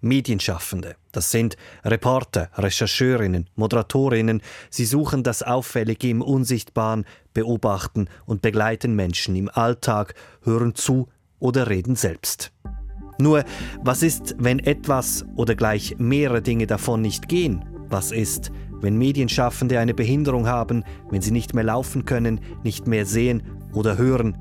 Medienschaffende. 0.00 0.96
Das 1.12 1.30
sind 1.30 1.56
Reporter, 1.84 2.50
Rechercheurinnen, 2.54 3.48
Moderatorinnen. 3.56 4.42
Sie 4.70 4.84
suchen 4.84 5.22
das 5.22 5.42
Auffällige 5.42 6.08
im 6.08 6.22
Unsichtbaren, 6.22 7.04
beobachten 7.34 8.08
und 8.26 8.42
begleiten 8.42 8.94
Menschen 8.94 9.36
im 9.36 9.48
Alltag, 9.48 10.14
hören 10.42 10.74
zu 10.74 11.08
oder 11.38 11.68
reden 11.68 11.96
selbst. 11.96 12.52
Nur, 13.18 13.44
was 13.82 14.02
ist, 14.02 14.34
wenn 14.38 14.58
etwas 14.60 15.24
oder 15.36 15.54
gleich 15.54 15.96
mehrere 15.98 16.40
Dinge 16.40 16.66
davon 16.66 17.02
nicht 17.02 17.28
gehen? 17.28 17.64
Was 17.90 18.12
ist, 18.12 18.50
wenn 18.80 18.96
Medienschaffende 18.96 19.78
eine 19.78 19.92
Behinderung 19.94 20.46
haben, 20.46 20.84
wenn 21.10 21.20
sie 21.20 21.32
nicht 21.32 21.52
mehr 21.54 21.64
laufen 21.64 22.06
können, 22.06 22.40
nicht 22.62 22.86
mehr 22.86 23.04
sehen 23.04 23.42
oder 23.74 23.98
hören? 23.98 24.38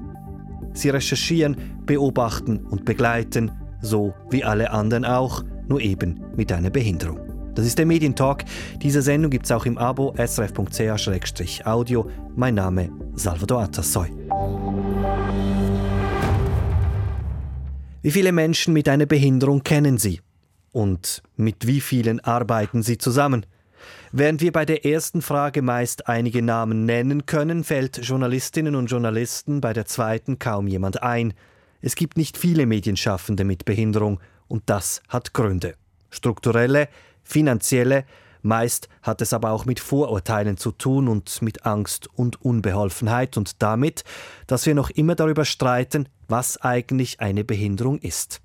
Sie 0.74 0.90
recherchieren, 0.90 1.58
beobachten 1.86 2.60
und 2.60 2.86
begleiten, 2.86 3.52
so 3.82 4.14
wie 4.30 4.44
alle 4.44 4.72
anderen 4.72 5.06
auch, 5.06 5.44
nur 5.68 5.82
eben 5.82 6.22
mit 6.36 6.52
einer 6.52 6.70
Behinderung. 6.70 7.20
Das 7.56 7.66
ist 7.66 7.78
der 7.78 7.86
Medientalk. 7.86 8.46
Diese 8.82 9.02
Sendung 9.02 9.32
gibt 9.32 9.46
es 9.46 9.52
auch 9.52 9.66
im 9.66 9.78
Abo 9.78 10.14
srf.ch-audio. 10.16 12.10
Mein 12.36 12.56
Name 12.56 12.90
Salvador 13.16 13.64
Atassoy. 13.64 14.10
Wie 18.02 18.12
viele 18.12 18.32
Menschen 18.32 18.74
mit 18.74 18.88
einer 18.88 19.06
Behinderung 19.06 19.64
kennen 19.64 19.98
Sie? 19.98 20.22
Und 20.72 21.22
mit 21.36 21.68
wie 21.68 21.82
vielen 21.82 22.22
arbeiten 22.22 22.82
Sie 22.82 22.98
zusammen? 22.98 23.46
Während 24.12 24.42
wir 24.42 24.52
bei 24.52 24.66
der 24.66 24.86
ersten 24.86 25.22
Frage 25.22 25.62
meist 25.62 26.08
einige 26.08 26.42
Namen 26.42 26.86
nennen 26.86 27.26
können, 27.26 27.64
fällt 27.64 27.98
Journalistinnen 27.98 28.76
und 28.76 28.88
Journalisten 28.88 29.62
bei 29.62 29.74
der 29.74 29.86
zweiten 29.86 30.40
kaum 30.40 30.68
jemand 30.68 31.04
ein. 31.04 31.34
Es 31.82 31.96
gibt 31.96 32.18
nicht 32.18 32.38
viele 32.38 32.66
Medienschaffende 32.66 33.46
mit 33.46 33.66
Behinderung 33.66 34.20
und 34.48 34.64
das 34.66 35.02
hat 35.08 35.34
Gründe. 35.34 35.76
Strukturelle, 36.10 36.90
finanzielle, 37.24 38.06
meist 38.42 38.90
hat 39.02 39.22
es 39.22 39.34
aber 39.34 39.52
auch 39.52 39.66
mit 39.66 39.80
Vorurteilen 39.80 40.58
zu 40.58 40.72
tun 40.72 41.08
und 41.08 41.42
mit 41.42 41.66
Angst 41.66 42.10
und 42.14 42.42
Unbeholfenheit 42.42 43.38
und 43.38 43.62
damit, 43.62 44.04
dass 44.48 44.66
wir 44.66 44.76
noch 44.76 44.90
immer 44.90 45.16
darüber 45.16 45.46
streiten, 45.46 46.10
was 46.28 46.58
eigentlich 46.58 47.20
eine 47.22 47.44
Behinderung 47.44 48.00
ist. 48.00 48.42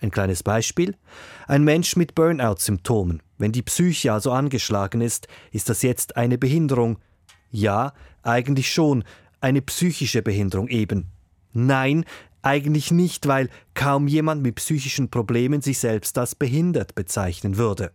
Ein 0.00 0.10
kleines 0.12 0.44
Beispiel. 0.44 0.96
Ein 1.48 1.64
Mensch 1.64 1.96
mit 1.96 2.14
Burnout-Symptomen. 2.14 3.20
Wenn 3.36 3.50
die 3.50 3.62
Psyche 3.62 4.12
also 4.12 4.30
angeschlagen 4.30 5.00
ist, 5.00 5.26
ist 5.50 5.68
das 5.68 5.82
jetzt 5.82 6.16
eine 6.16 6.38
Behinderung? 6.38 6.98
Ja, 7.50 7.92
eigentlich 8.22 8.72
schon. 8.72 9.02
Eine 9.40 9.62
psychische 9.62 10.22
Behinderung 10.22 10.68
eben. 10.68 11.10
Nein, 11.52 12.04
eigentlich 12.42 12.90
nicht, 12.90 13.26
weil 13.26 13.48
kaum 13.74 14.08
jemand 14.08 14.42
mit 14.42 14.56
psychischen 14.56 15.10
Problemen 15.10 15.60
sich 15.60 15.78
selbst 15.78 16.16
als 16.18 16.34
behindert 16.34 16.94
bezeichnen 16.94 17.56
würde. 17.56 17.92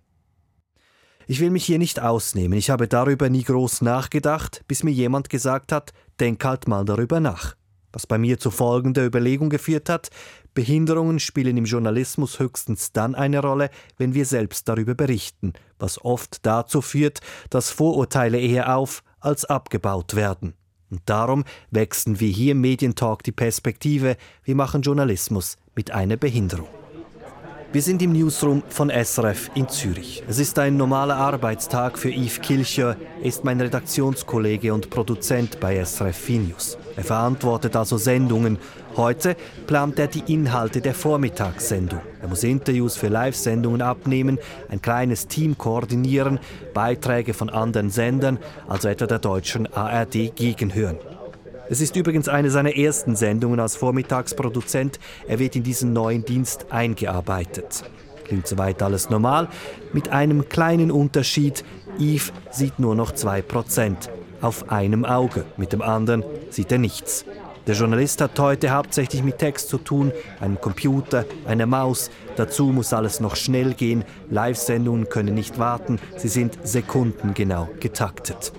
Ich 1.26 1.40
will 1.40 1.52
mich 1.52 1.66
hier 1.66 1.80
nicht 1.80 2.02
ausnehmen, 2.02 2.58
ich 2.58 2.70
habe 2.70 2.88
darüber 2.88 3.30
nie 3.30 3.44
groß 3.44 3.82
nachgedacht, 3.82 4.64
bis 4.68 4.84
mir 4.84 4.92
jemand 4.92 5.30
gesagt 5.30 5.72
hat, 5.72 5.94
denk 6.20 6.44
halt 6.44 6.68
mal 6.68 6.84
darüber 6.84 7.20
nach 7.20 7.56
was 7.94 8.08
bei 8.08 8.18
mir 8.18 8.40
zu 8.40 8.52
folgender 8.52 9.06
Überlegung 9.06 9.50
geführt 9.50 9.88
hat, 9.88 10.10
Behinderungen 10.54 11.20
spielen 11.20 11.58
im 11.58 11.66
Journalismus 11.66 12.40
höchstens 12.40 12.92
dann 12.92 13.16
eine 13.16 13.40
Rolle, 13.40 13.70
wenn 13.98 14.14
wir 14.14 14.26
selbst 14.26 14.68
darüber 14.68 14.96
berichten, 14.96 15.54
was 15.80 16.04
oft 16.04 16.46
dazu 16.46 16.82
führt, 16.82 17.22
dass 17.50 17.70
Vorurteile 17.70 18.40
eher 18.40 18.76
auf 18.76 19.04
als 19.20 19.46
abgebaut 19.46 20.16
werden. 20.16 20.54
Und 20.94 21.02
darum 21.08 21.44
wechseln 21.72 22.20
wir 22.20 22.30
hier 22.30 22.52
im 22.52 22.62
Medientalk 22.62 23.24
die 23.24 23.32
Perspektive, 23.32 24.16
wir 24.44 24.54
machen 24.54 24.84
Journalismus 24.84 25.58
mit 25.76 25.90
einer 25.90 26.18
Behinderung. 26.18 26.68
Wir 27.72 27.82
sind 27.82 28.04
im 28.04 28.14
Newsroom 28.14 28.62
von 28.70 28.92
SRF 28.92 29.50
in 29.56 29.68
Zürich. 29.68 30.24
Es 30.28 30.38
ist 30.38 30.60
ein 30.60 30.78
normaler 30.78 31.16
Arbeitstag 31.16 31.98
für 31.98 32.12
Yves 32.12 32.42
Kilcher. 32.42 32.96
Er 33.22 33.26
ist 33.26 33.44
mein 33.44 33.60
Redaktionskollege 33.60 34.72
und 34.72 34.92
Produzent 34.92 35.60
bei 35.60 35.84
SRF 35.84 36.16
Finius. 36.16 36.78
Er 36.96 37.04
verantwortet 37.04 37.76
also 37.76 37.98
Sendungen. 37.98 38.60
Heute 38.96 39.36
plant 39.66 39.98
er 39.98 40.08
die 40.08 40.32
Inhalte 40.32 40.82
der 40.82 40.94
Vormittagssendung. 40.94 42.02
Er 42.22 42.28
muss 42.28 42.44
Interviews 42.44 42.96
für 42.96 43.08
Live-Sendungen 43.08 43.82
abnehmen, 43.82 44.38
ein 44.70 44.82
kleines 44.82 45.28
Team 45.28 45.58
koordinieren, 45.58 46.40
Beiträge 46.74 47.34
von 47.34 47.50
anderen 47.50 47.90
Sendern, 47.90 48.38
also 48.68 48.88
etwa 48.88 49.08
der 49.08 49.20
deutschen 49.20 49.72
ARD, 49.74 50.36
gegenhören. 50.36 50.98
Es 51.70 51.82
ist 51.82 51.96
übrigens 51.96 52.28
eine 52.28 52.52
seiner 52.52 52.76
ersten 52.76 53.16
Sendungen 53.16 53.60
als 53.60 53.76
Vormittagsproduzent. 53.76 55.00
Er 55.28 55.40
wird 55.40 55.56
in 55.56 55.64
diesen 55.64 55.94
neuen 55.94 56.24
Dienst 56.26 56.68
eingearbeitet. 56.72 57.84
Klingt 58.26 58.48
soweit 58.48 58.82
alles 58.84 59.10
normal, 59.10 59.48
mit 59.92 60.10
einem 60.10 60.50
kleinen 60.50 60.92
Unterschied. 60.92 61.64
Yves 62.00 62.32
sieht 62.52 62.80
nur 62.80 62.96
noch 62.96 63.12
2%. 63.12 64.10
Auf 64.44 64.70
einem 64.70 65.06
Auge, 65.06 65.46
mit 65.56 65.72
dem 65.72 65.82
anderen 65.82 66.22
sieht 66.50 66.70
er 66.74 66.78
nichts. 66.78 67.24
Der 67.66 67.76
Journalist 67.76 68.20
hat 68.20 68.38
heute 68.38 68.72
hauptsächlich 68.72 69.24
mit 69.24 69.38
Text 69.38 69.70
zu 69.70 69.78
tun, 69.78 70.12
einem 70.42 70.60
Computer, 70.60 71.24
einer 71.48 71.66
Maus. 71.66 72.12
Dazu 72.36 72.66
muss 72.66 72.92
alles 72.92 73.22
noch 73.22 73.38
schnell 73.38 73.74
gehen. 73.74 74.04
Live-Sendungen 74.30 75.08
können 75.08 75.34
nicht 75.34 75.60
warten, 75.60 75.98
sie 76.18 76.28
sind 76.28 76.60
sekundengenau 76.62 77.70
getaktet. 77.80 78.52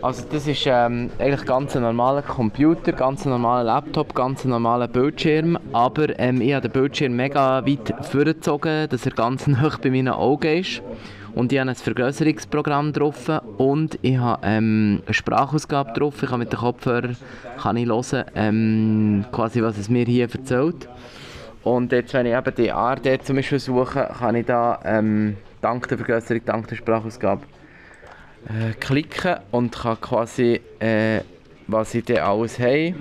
Also 0.00 0.24
das 0.32 0.46
ist 0.46 0.64
ähm, 0.66 1.10
eigentlich 1.18 1.44
ganz 1.44 1.76
ein 1.76 1.82
normaler 1.82 2.22
Computer, 2.22 2.92
ganz 2.92 3.26
ein 3.26 3.30
normaler 3.30 3.64
Laptop, 3.64 4.14
ganz 4.14 4.42
ein 4.44 4.50
normaler 4.50 4.88
Bildschirm, 4.88 5.58
aber 5.74 6.18
ähm, 6.18 6.40
ich 6.40 6.54
habe 6.54 6.68
den 6.68 6.72
Bildschirm 6.72 7.14
mega 7.14 7.66
weit 7.66 7.94
vorgezogen, 8.06 8.88
dass 8.88 9.04
er 9.04 9.12
ganz 9.12 9.46
nah 9.46 9.70
bei 9.82 9.90
meinen 9.90 10.08
Augen 10.08 10.60
ist. 10.60 10.80
Und 11.36 11.52
ich 11.52 11.58
habe 11.58 11.68
ein 11.68 11.76
Vergrößerungsprogramm 11.76 12.94
drauf 12.94 13.30
und 13.58 13.98
ich 14.00 14.16
habe 14.16 14.40
ähm, 14.42 15.02
eine 15.04 15.12
Sprachausgabe 15.12 15.92
drauf. 15.92 16.22
Ich 16.22 16.30
kann 16.30 16.38
mit 16.38 16.50
den 16.50 16.58
Kopfhörern 16.58 17.14
kann 17.58 17.76
ich 17.76 17.86
hören, 17.86 18.24
ähm, 18.34 19.24
quasi 19.30 19.60
was 19.60 19.76
es 19.76 19.90
mir 19.90 20.06
hier 20.06 20.30
erzählt. 20.32 20.88
Und 21.62 21.92
jetzt, 21.92 22.14
wenn 22.14 22.24
ich 22.24 22.32
eben 22.32 22.54
die 22.56 22.72
ARD 22.72 23.22
zum 23.22 23.36
Beispiel 23.36 23.58
suche, 23.58 24.08
kann 24.18 24.34
ich 24.34 24.46
da 24.46 24.80
ähm, 24.82 25.36
dank 25.60 25.86
der 25.88 25.98
Vergrößerung, 25.98 26.42
dank 26.46 26.68
der 26.68 26.76
Sprachausgabe 26.76 27.42
äh, 28.48 28.72
klicken 28.72 29.36
und 29.50 29.76
kann 29.76 30.00
quasi, 30.00 30.58
äh, 30.78 31.20
was 31.66 31.94
ich 31.94 32.06
dann 32.06 32.16
alles 32.16 32.58
habe. 32.58 32.94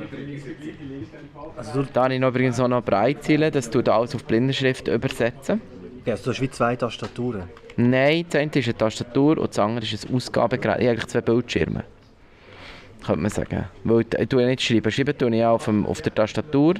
Also 1.55 1.85
da 1.93 2.03
habe 2.03 2.15
ich 2.15 2.21
übrigens 2.21 2.59
auch 2.59 2.67
noch 2.67 2.83
Breitziele, 2.83 3.49
das 3.49 3.69
tut 3.69 3.87
alles 3.87 4.13
auf 4.13 4.25
Blindenschrift 4.25 4.89
übersetzen. 4.89 5.61
Ja, 6.05 6.13
also 6.13 6.25
du 6.25 6.31
hast 6.31 6.41
wie 6.41 6.49
zwei 6.51 6.75
Tastaturen? 6.75 7.43
Nein, 7.77 8.25
das 8.29 8.39
eine 8.39 8.51
ist 8.53 8.67
eine 8.67 8.77
Tastatur 8.77 9.39
und 9.39 9.49
das 9.49 9.59
andere 9.59 9.85
ist 9.85 10.07
ein 10.07 10.15
Ausgabegerät. 10.15 10.79
Ich 10.79 10.87
habe 10.87 10.91
eigentlich 10.91 11.07
zwei 11.07 11.21
Bildschirme. 11.21 11.83
Könnte 13.03 13.21
man 13.21 13.31
sagen. 13.31 13.65
Weil 13.83 14.05
ich, 14.19 14.29
tue 14.29 14.45
nicht 14.45 14.61
schreiben. 14.61 14.91
Schreiben 14.91 15.17
tue 15.17 15.35
ich 15.35 15.43
auf, 15.43 15.65
dem, 15.65 15.85
auf 15.85 16.01
der 16.01 16.13
Tastatur 16.13 16.75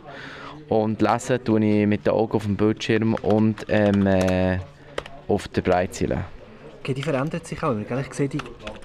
und 0.69 1.01
lesen 1.01 1.43
tue 1.43 1.65
ich 1.65 1.87
mit 1.87 2.05
den 2.05 2.13
Augen 2.13 2.33
auf 2.33 2.43
dem 2.43 2.55
Bildschirm 2.55 3.15
und 3.15 3.65
ähm, 3.67 4.05
äh, 4.05 4.59
auf 5.27 5.47
der 5.47 5.61
Breitziele. 5.61 6.25
Okay, 6.81 6.93
die 6.93 7.01
verändert 7.01 7.47
sich 7.47 7.61
auch. 7.63 7.75
Ich 7.79 8.13
sehe, 8.13 8.29
die 8.29 8.37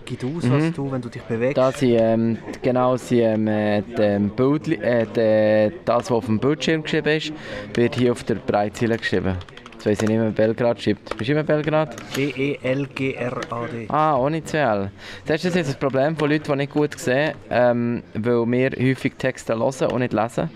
gibt 0.06 0.24
aus, 0.24 0.44
mhm. 0.44 0.52
was 0.52 0.72
du, 0.72 0.90
wenn 0.90 1.02
du 1.02 1.10
dich 1.10 1.22
bewegst. 1.22 1.58
Das 1.58 1.78
sind, 1.78 1.98
ähm, 2.00 2.38
genau 2.62 2.96
sind, 2.96 3.46
ähm, 3.46 3.46
äh, 3.46 4.18
Bild, 4.34 4.68
äh, 4.68 5.06
de, 5.06 5.72
das, 5.84 6.04
was 6.04 6.10
auf 6.10 6.26
dem 6.26 6.38
Bildschirm 6.38 6.82
geschrieben 6.82 7.16
ist, 7.16 7.32
wird 7.74 7.94
hier 7.94 8.12
auf 8.12 8.24
der 8.24 8.36
Breitziele 8.36 8.96
geschrieben. 8.96 9.36
Jetzt 9.80 9.86
weiss 9.86 10.02
ich 10.02 10.08
nicht, 10.10 10.20
wie 10.20 10.30
Belgrad 10.30 10.82
schreibt. 10.82 11.16
Bist 11.16 11.28
du 11.28 11.32
immer 11.32 11.42
Belgrad? 11.42 11.96
B-E-L-G-R-A-D. 12.14 13.86
Ah, 13.88 14.14
ohne 14.14 14.44
zwei 14.44 14.58
L. 14.58 14.90
Das 15.24 15.42
ist 15.42 15.56
jetzt 15.56 15.70
das 15.70 15.76
Problem 15.76 16.14
von 16.18 16.28
Leuten, 16.28 16.52
die 16.52 16.56
nicht 16.56 16.72
gut 16.74 16.98
sehen, 16.98 17.32
ähm, 17.48 18.02
weil 18.12 18.44
wir 18.46 18.72
häufig 18.72 19.14
Texte 19.16 19.56
hören 19.56 19.90
und 19.90 20.00
nicht 20.00 20.12
lesen. 20.12 20.50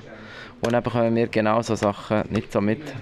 Und 0.61 0.75
dann 0.75 0.83
bekommen 0.83 1.17
wir 1.17 1.29
genau 1.29 1.63
so 1.63 1.75
Sachen 1.75 2.25
nicht 2.29 2.53
so 2.53 2.61
mit. 2.61 2.83
Das 2.85 2.95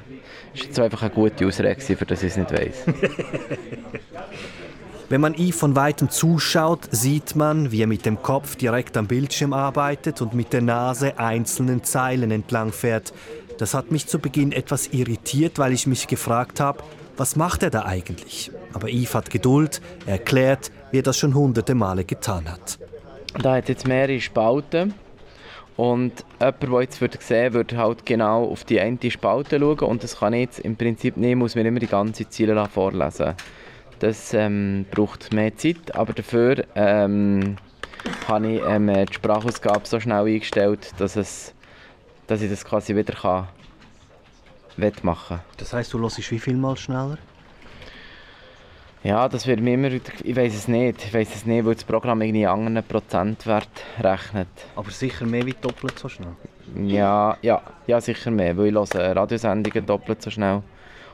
war 0.61 0.66
jetzt 0.66 0.78
einfach 0.78 1.03
eine 1.03 1.11
gute 1.11 1.44
Ausrede, 1.44 1.97
für 1.97 2.06
das 2.06 2.22
ich 2.22 2.28
es 2.28 2.37
nicht 2.37 2.53
weiss. 2.53 2.84
Wenn 5.12 5.20
man 5.20 5.35
Yves 5.35 5.58
von 5.58 5.76
weitem 5.76 6.08
zuschaut, 6.08 6.88
sieht 6.91 7.37
man, 7.37 7.70
wie 7.70 7.82
er 7.82 7.87
mit 7.87 8.06
dem 8.06 8.23
Kopf 8.23 8.56
direkt 8.56 8.97
am 8.97 9.08
Bildschirm 9.08 9.52
arbeitet 9.52 10.23
und 10.23 10.32
mit 10.32 10.55
der 10.55 10.62
Nase 10.62 11.19
einzelnen 11.19 11.85
Zeilen 11.85 12.31
entlang 12.31 12.73
fährt. 12.73 13.12
Das 13.62 13.75
hat 13.75 13.93
mich 13.93 14.09
zu 14.09 14.19
Beginn 14.19 14.50
etwas 14.50 14.88
irritiert, 14.88 15.61
weil 15.61 15.73
ich 15.73 15.87
mich 15.87 16.09
gefragt 16.09 16.59
habe, 16.59 16.82
was 17.17 17.37
macht 17.37 17.62
er 17.62 17.70
da 17.70 17.85
eigentlich? 17.85 18.50
Aber 18.73 18.88
Yves 18.88 19.14
hat 19.14 19.31
Geduld, 19.31 19.81
er 20.05 20.14
erklärt, 20.14 20.73
wie 20.91 20.99
er 20.99 21.05
das 21.05 21.17
schon 21.17 21.32
hunderte 21.32 21.76
Male 21.76 22.03
getan 22.03 22.50
hat. 22.50 22.81
Da 23.41 23.55
hat 23.55 23.69
jetzt 23.69 23.87
mehrere 23.87 24.20
Spalten 24.20 24.94
und 25.76 26.25
jemand, 26.41 26.62
der 26.64 26.81
jetzt 26.81 27.00
würde 27.00 27.19
sehen 27.20 27.53
würde, 27.53 27.76
halt 27.76 28.05
genau 28.05 28.47
auf 28.47 28.64
die 28.64 28.81
eine 28.81 28.99
Spalte 29.12 29.61
schauen 29.61 29.79
und 29.79 30.03
das 30.03 30.19
kann 30.19 30.32
ich 30.32 30.41
jetzt 30.41 30.59
im 30.59 30.75
Prinzip 30.75 31.17
nicht, 31.17 31.37
muss 31.37 31.55
mir 31.55 31.64
immer 31.64 31.79
die 31.79 31.87
ganze 31.87 32.29
Ziele 32.29 32.67
vorlesen 32.67 33.37
das 34.00 34.35
ähm, 34.35 34.87
braucht 34.91 35.32
mehr 35.32 35.56
Zeit, 35.56 35.94
aber 35.94 36.12
dafür 36.12 36.64
ähm, 36.75 37.55
habe 38.26 38.55
ich 38.55 38.62
ähm, 38.67 38.88
die 38.88 39.14
Sprachausgabe 39.14 39.87
so 39.87 40.00
schnell 40.00 40.26
eingestellt, 40.26 40.91
dass, 40.99 41.14
es, 41.14 41.55
dass 42.27 42.43
ich 42.43 42.51
das 42.51 42.65
quasi 42.65 42.95
wieder 42.95 43.15
kann 43.15 43.49
machen 45.03 45.41
Das 45.57 45.73
heißt, 45.73 45.93
du 45.93 46.01
hörst 46.01 46.19
wie 46.31 46.39
viel 46.39 46.57
mal 46.57 46.77
schneller? 46.77 47.19
Ja, 49.05 49.29
das 49.29 49.47
wird 49.49 49.61
mir 49.61 49.75
immer, 49.75 49.91
ich 49.91 50.37
weiß 50.37 50.55
es 50.55 50.69
nicht, 50.69 51.05
ich 51.05 51.13
weiß 51.13 51.35
es 51.35 51.45
nicht, 51.45 51.65
weil 51.65 51.75
das 51.75 51.83
Programm 51.83 52.23
irgendwie 52.23 52.47
einen 52.47 52.69
anderen 52.69 52.87
Prozentwert 52.87 53.69
rechnet. 53.99 54.49
Aber 54.77 54.91
sicher 54.91 55.27
mehr 55.27 55.45
wie 55.45 55.55
doppelt 55.61 55.99
so 55.99 56.09
schnell? 56.09 56.37
Ja, 56.87 57.37
ja, 57.43 57.61
ja 57.89 58.01
sicher 58.01 58.31
mehr, 58.31 58.57
weil 58.57 58.69
ich 58.69 58.73
höre 58.73 58.95
Radiosendungen 58.95 59.85
doppelt 59.85 60.23
so 60.23 60.31
schnell 60.31 60.63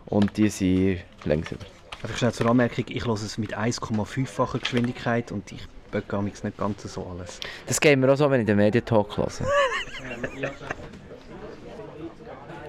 und 0.07 0.37
die 0.37 0.51
sind 0.51 1.01
langsamer. 1.25 1.63
Einfach 2.03 2.19
schnell 2.19 2.33
zur 2.33 2.51
Anmerkung, 2.51 2.85
ich 2.89 3.07
höre 3.07 3.15
es 3.15 3.39
mit 3.39 3.57
1,5-facher 3.57 4.59
Geschwindigkeit 4.59 5.33
und 5.33 5.51
ich 5.51 5.67
böcke 5.90 6.23
nicht 6.23 6.43
ganz 6.56 6.82
so 6.82 7.06
alles. 7.06 7.40
Das 7.67 7.81
geht 7.81 7.99
mir 7.99 8.12
auch 8.12 8.17
so, 8.17 8.31
wenn 8.31 8.40
ich 8.40 8.46
den 8.46 8.56
Medientalk 8.56 9.17
höre. 9.17 9.29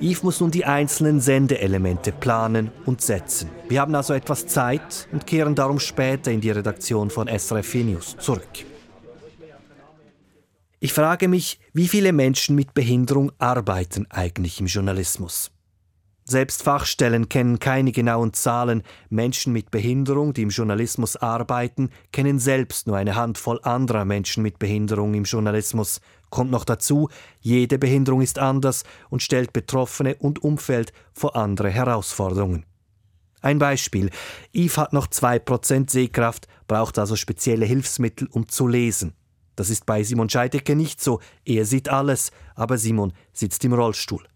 Yves 0.01 0.23
muss 0.23 0.39
nun 0.39 0.49
die 0.49 0.63
einzelnen 0.63 1.19
Sendeelemente 1.19 2.13
planen 2.13 2.71
und 2.85 3.01
setzen. 3.01 3.49
Wir 3.67 3.81
haben 3.81 3.93
also 3.95 4.13
etwas 4.13 4.47
Zeit 4.47 5.09
und 5.11 5.27
kehren 5.27 5.55
darum 5.55 5.79
später 5.79 6.31
in 6.31 6.39
die 6.39 6.51
Redaktion 6.51 7.09
von 7.09 7.27
SRF 7.27 7.75
News 7.75 8.15
zurück. 8.17 8.47
Ich 10.79 10.93
frage 10.93 11.27
mich, 11.27 11.59
wie 11.73 11.89
viele 11.89 12.13
Menschen 12.13 12.55
mit 12.55 12.73
Behinderung 12.73 13.33
arbeiten 13.37 14.07
eigentlich 14.09 14.61
im 14.61 14.67
Journalismus? 14.67 15.51
Selbst 16.29 16.61
Fachstellen 16.61 17.27
kennen 17.27 17.57
keine 17.57 17.91
genauen 17.91 18.33
Zahlen. 18.33 18.83
Menschen 19.09 19.51
mit 19.51 19.71
Behinderung, 19.71 20.33
die 20.33 20.43
im 20.43 20.49
Journalismus 20.49 21.15
arbeiten, 21.15 21.89
kennen 22.11 22.37
selbst 22.37 22.85
nur 22.85 22.97
eine 22.97 23.15
Handvoll 23.15 23.59
anderer 23.63 24.05
Menschen 24.05 24.43
mit 24.43 24.59
Behinderung 24.59 25.15
im 25.15 25.23
Journalismus 25.23 26.01
Kommt 26.29 26.51
noch 26.51 26.65
dazu, 26.65 27.09
jede 27.41 27.79
Behinderung 27.79 28.21
ist 28.21 28.37
anders 28.37 28.83
und 29.09 29.23
stellt 29.23 29.53
Betroffene 29.53 30.15
und 30.17 30.43
Umfeld 30.43 30.93
vor 31.13 31.35
andere 31.35 31.71
Herausforderungen. 31.71 32.67
Ein 33.41 33.57
Beispiel. 33.57 34.11
Yves 34.53 34.77
hat 34.77 34.93
noch 34.93 35.07
2% 35.07 35.89
Sehkraft, 35.89 36.47
braucht 36.67 36.99
also 36.99 37.15
spezielle 37.15 37.65
Hilfsmittel, 37.65 38.27
um 38.31 38.47
zu 38.47 38.67
lesen. 38.67 39.13
Das 39.55 39.71
ist 39.71 39.87
bei 39.87 40.03
Simon 40.03 40.29
Scheidecke 40.29 40.75
nicht 40.75 41.01
so. 41.01 41.21
Er 41.45 41.65
sieht 41.65 41.89
alles, 41.89 42.31
aber 42.53 42.77
Simon 42.77 43.13
sitzt 43.33 43.65
im 43.65 43.73
Rollstuhl. 43.73 44.27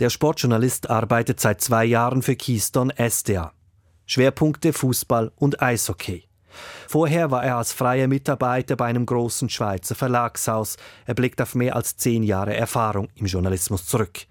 Der 0.00 0.10
Sportjournalist 0.10 0.90
arbeitet 0.90 1.40
seit 1.40 1.60
zwei 1.60 1.84
Jahren 1.84 2.22
für 2.22 2.34
Keystone 2.34 2.94
SDA. 2.98 3.52
Schwerpunkte 4.06 4.72
Fußball 4.72 5.32
und 5.36 5.62
Eishockey. 5.62 6.24
Vorher 6.88 7.30
war 7.30 7.44
er 7.44 7.56
als 7.56 7.72
freier 7.72 8.06
Mitarbeiter 8.06 8.76
bei 8.76 8.86
einem 8.86 9.06
großen 9.06 9.48
Schweizer 9.48 9.94
Verlagshaus. 9.94 10.76
Er 11.06 11.14
blickt 11.14 11.40
auf 11.40 11.54
mehr 11.54 11.76
als 11.76 11.96
zehn 11.96 12.22
Jahre 12.22 12.54
Erfahrung 12.54 13.08
im 13.14 13.26
Journalismus 13.26 13.86
zurück. 13.86 14.26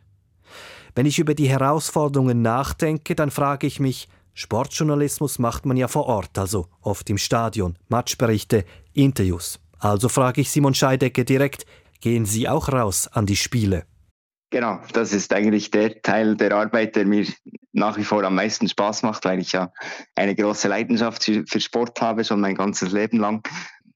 Wenn 0.96 1.06
ich 1.06 1.20
über 1.20 1.34
die 1.34 1.50
Herausforderungen 1.50 2.42
nachdenke, 2.42 3.16
dann 3.16 3.32
frage 3.32 3.68
ich 3.68 3.80
mich, 3.80 4.08
Sportjournalismus 4.36 5.40
macht 5.40 5.66
man 5.66 5.78
ja 5.78 5.88
vor 5.88 6.06
Ort, 6.08 6.38
also 6.38 6.68
oft 6.82 7.10
im 7.10 7.18
Stadion, 7.18 7.78
Matchberichte, 7.88 8.66
Interviews. 8.94 9.60
Also 9.80 10.10
frage 10.10 10.42
ich 10.42 10.50
Simon 10.50 10.74
Scheidecke 10.74 11.26
direkt, 11.26 11.66
gehen 12.00 12.26
Sie 12.26 12.48
auch 12.48 12.70
raus 12.70 13.08
an 13.08 13.26
die 13.26 13.36
Spiele? 13.36 13.86
Genau, 14.54 14.80
das 14.94 15.14
ist 15.14 15.34
eigentlich 15.34 15.72
der 15.72 16.04
Teil 16.04 16.36
der 16.36 16.52
Arbeit, 16.52 16.96
der 16.96 17.08
mir 17.08 17.26
nach 17.72 17.98
wie 17.98 18.04
vor 18.04 18.24
am 18.24 18.36
meisten 18.36 18.70
Spaß 18.70 19.02
macht, 19.02 19.26
weil 19.26 19.40
ich 19.40 19.54
ja 19.54 19.74
eine 20.14 20.36
große 20.36 20.68
Leidenschaft 20.68 21.24
für 21.24 21.60
Sport 21.60 22.00
habe, 22.02 22.24
schon 22.24 22.40
mein 22.40 22.54
ganzes 22.54 22.92
Leben 22.92 23.18
lang. 23.18 23.42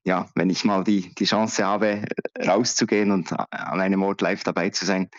Ja, 0.03 0.27
wenn 0.33 0.49
ich 0.49 0.65
mal 0.65 0.83
die, 0.83 1.13
die 1.13 1.25
Chance 1.25 1.63
habe, 1.63 2.05
rauszugehen 2.43 3.11
und 3.11 3.31
an 3.33 3.79
einem 3.79 4.01
Ort 4.01 4.21
live 4.21 4.43
dabei 4.43 4.71
zu 4.71 4.85
sein, 4.85 5.11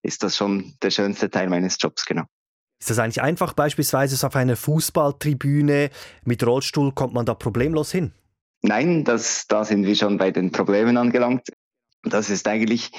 ist 0.00 0.22
das 0.22 0.34
schon 0.34 0.72
der 0.82 0.88
schönste 0.88 1.28
Teil 1.28 1.50
meines 1.50 1.76
Jobs, 1.78 2.06
genau. 2.06 2.24
Ist 2.80 2.88
das 2.88 2.98
eigentlich 2.98 3.20
einfach, 3.20 3.52
beispielsweise 3.52 4.26
auf 4.26 4.34
einer 4.34 4.56
Fußballtribüne 4.56 5.90
mit 6.24 6.46
Rollstuhl 6.46 6.92
kommt 6.94 7.12
man 7.12 7.26
da 7.26 7.34
problemlos 7.34 7.92
hin? 7.92 8.12
Nein, 8.62 9.04
das, 9.04 9.46
da 9.46 9.62
sind 9.62 9.84
wir 9.84 9.94
schon 9.94 10.16
bei 10.16 10.30
den 10.30 10.52
Problemen 10.52 10.96
angelangt. 10.96 11.50
Das 12.10 12.30
ist 12.30 12.46
eigentlich 12.48 12.92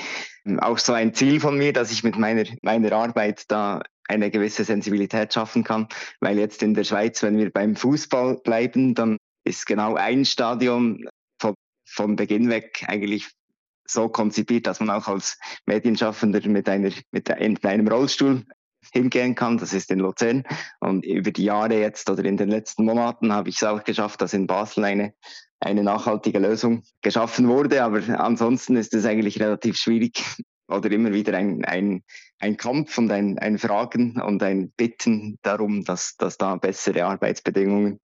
auch 0.59 0.77
so 0.77 0.93
ein 0.93 1.13
Ziel 1.13 1.39
von 1.39 1.57
mir, 1.57 1.73
dass 1.73 1.91
ich 1.91 2.03
mit 2.03 2.17
meiner, 2.17 2.43
meiner 2.61 2.91
Arbeit 2.91 3.45
da 3.49 3.81
eine 4.07 4.31
gewisse 4.31 4.63
Sensibilität 4.63 5.33
schaffen 5.33 5.63
kann, 5.63 5.87
weil 6.19 6.37
jetzt 6.37 6.63
in 6.63 6.73
der 6.73 6.83
Schweiz, 6.83 7.21
wenn 7.23 7.37
wir 7.37 7.51
beim 7.51 7.75
Fußball 7.75 8.37
bleiben, 8.43 8.95
dann 8.95 9.17
ist 9.43 9.65
genau 9.65 9.95
ein 9.95 10.25
Stadion 10.25 11.07
von, 11.39 11.55
von 11.85 12.15
Beginn 12.15 12.49
weg 12.49 12.85
eigentlich 12.87 13.29
so 13.85 14.09
konzipiert, 14.09 14.67
dass 14.67 14.79
man 14.79 14.89
auch 14.89 15.07
als 15.07 15.37
Medienschaffender 15.65 16.45
mit, 16.47 16.67
einer, 16.67 16.91
mit 17.11 17.65
einem 17.65 17.87
Rollstuhl 17.87 18.43
hingehen 18.91 19.35
kann. 19.35 19.57
Das 19.57 19.73
ist 19.73 19.91
in 19.91 19.99
Luzern. 19.99 20.43
Und 20.79 21.05
über 21.05 21.31
die 21.31 21.45
Jahre 21.45 21.79
jetzt 21.79 22.09
oder 22.09 22.23
in 22.25 22.37
den 22.37 22.49
letzten 22.49 22.85
Monaten 22.85 23.33
habe 23.33 23.49
ich 23.49 23.55
es 23.55 23.63
auch 23.63 23.83
geschafft, 23.83 24.21
dass 24.21 24.33
in 24.33 24.47
Basel 24.47 24.83
eine 24.83 25.13
eine 25.59 25.83
nachhaltige 25.83 26.39
Lösung 26.39 26.83
geschaffen 27.01 27.47
wurde. 27.47 27.83
Aber 27.83 28.01
ansonsten 28.19 28.75
ist 28.75 28.93
es 28.93 29.05
eigentlich 29.05 29.39
relativ 29.39 29.77
schwierig 29.77 30.23
oder 30.67 30.91
immer 30.91 31.13
wieder 31.13 31.37
ein, 31.37 31.65
ein, 31.65 32.03
ein 32.39 32.57
Kampf 32.57 32.97
und 32.97 33.11
ein, 33.11 33.39
ein 33.39 33.57
Fragen 33.57 34.21
und 34.21 34.43
ein 34.43 34.71
Bitten 34.71 35.39
darum, 35.41 35.83
dass, 35.83 36.15
dass 36.17 36.37
da 36.37 36.55
bessere 36.55 37.05
Arbeitsbedingungen 37.05 37.99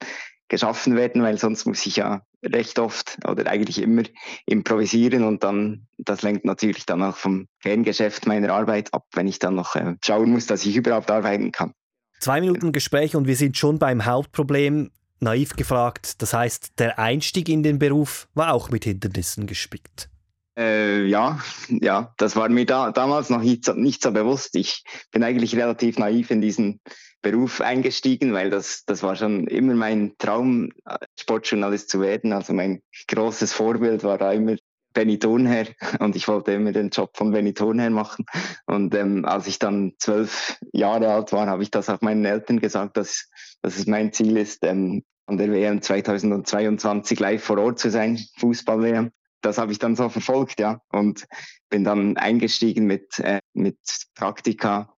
geschaffen 0.50 0.96
werden, 0.96 1.24
weil 1.24 1.38
sonst 1.38 1.66
muss 1.66 1.86
ich 1.86 1.96
ja 1.98 2.22
recht 2.44 2.78
oft 2.78 3.18
oder 3.28 3.50
eigentlich 3.50 3.82
immer 3.82 4.04
improvisieren 4.46 5.24
und 5.24 5.44
dann, 5.44 5.88
das 5.98 6.22
lenkt 6.22 6.46
natürlich 6.46 6.86
dann 6.86 7.02
auch 7.02 7.16
vom 7.16 7.48
Kerngeschäft 7.62 8.28
meiner 8.28 8.54
Arbeit 8.54 8.94
ab, 8.94 9.06
wenn 9.14 9.28
ich 9.28 9.40
dann 9.40 9.56
noch 9.56 9.76
äh, 9.76 9.96
schauen 10.04 10.32
muss, 10.32 10.46
dass 10.46 10.66
ich 10.66 10.76
überhaupt 10.76 11.10
arbeiten 11.10 11.52
kann. 11.52 11.74
Zwei 12.20 12.40
Minuten 12.40 12.72
Gespräch 12.72 13.16
und 13.16 13.28
wir 13.28 13.36
sind 13.36 13.58
schon 13.58 13.80
beim 13.80 14.06
Hauptproblem 14.06 14.92
naiv 15.24 15.56
gefragt, 15.56 16.22
das 16.22 16.34
heißt, 16.34 16.80
der 16.80 17.00
Einstieg 17.00 17.50
in 17.50 17.64
den 17.64 17.80
Beruf 17.80 18.28
war 18.34 18.54
auch 18.54 18.70
mit 18.70 18.84
Hindernissen 18.84 19.48
gespickt. 19.48 20.10
Äh, 20.56 21.06
ja, 21.06 21.40
ja, 21.70 22.14
das 22.18 22.36
war 22.36 22.48
mir 22.50 22.66
da, 22.66 22.92
damals 22.92 23.30
noch 23.30 23.42
nicht 23.42 23.66
so, 23.66 23.74
nicht 23.74 24.04
so 24.04 24.12
bewusst. 24.12 24.56
Ich 24.56 24.84
bin 25.12 25.24
eigentlich 25.24 25.56
relativ 25.56 25.98
naiv 25.98 26.30
in 26.30 26.42
diesen 26.42 26.80
Beruf 27.24 27.62
eingestiegen, 27.62 28.34
weil 28.34 28.52
das, 28.52 28.84
das 28.86 29.02
war 29.02 29.16
schon 29.16 29.48
immer 29.48 29.74
mein 29.74 30.14
Traum, 30.20 30.70
Sportjournalist 31.18 31.90
zu 31.90 32.02
werden. 32.02 32.34
Also 32.34 32.54
mein 32.54 32.82
großes 33.08 33.54
Vorbild 33.54 34.04
war 34.04 34.20
da 34.20 34.32
immer 34.32 34.58
Benny 34.94 35.18
Thurnherr 35.18 35.68
und 36.00 36.16
ich 36.16 36.28
wollte 36.28 36.52
immer 36.52 36.72
den 36.72 36.90
Job 36.90 37.18
von 37.18 37.32
Benny 37.32 37.54
Thurnherr 37.54 37.90
machen. 37.90 38.26
Und 38.68 38.94
ähm, 38.94 39.26
als 39.26 39.48
ich 39.48 39.58
dann 39.58 39.94
zwölf 39.98 40.60
Jahre 40.72 41.12
alt 41.12 41.32
war, 41.32 41.48
habe 41.48 41.64
ich 41.64 41.72
das 41.72 41.90
auch 41.90 42.02
meinen 42.02 42.26
Eltern 42.26 42.60
gesagt, 42.60 42.98
dass, 42.98 43.30
dass 43.62 43.78
es 43.78 43.88
mein 43.88 44.14
Ziel 44.14 44.38
ist, 44.38 44.64
ähm, 44.64 45.04
an 45.26 45.38
der 45.38 45.52
WM 45.52 45.82
2022 45.82 47.20
live 47.20 47.44
vor 47.44 47.58
Ort 47.60 47.80
zu 47.80 47.90
sein, 47.90 48.20
Fußball-WM. 48.38 49.12
Das 49.42 49.58
habe 49.58 49.72
ich 49.72 49.80
dann 49.80 49.96
so 49.96 50.10
verfolgt, 50.10 50.60
ja, 50.60 50.82
und 50.90 51.26
bin 51.70 51.84
dann 51.84 52.18
eingestiegen 52.18 52.86
mit, 52.86 53.20
äh, 53.20 53.40
mit 53.54 53.78
Praktika. 54.16 54.96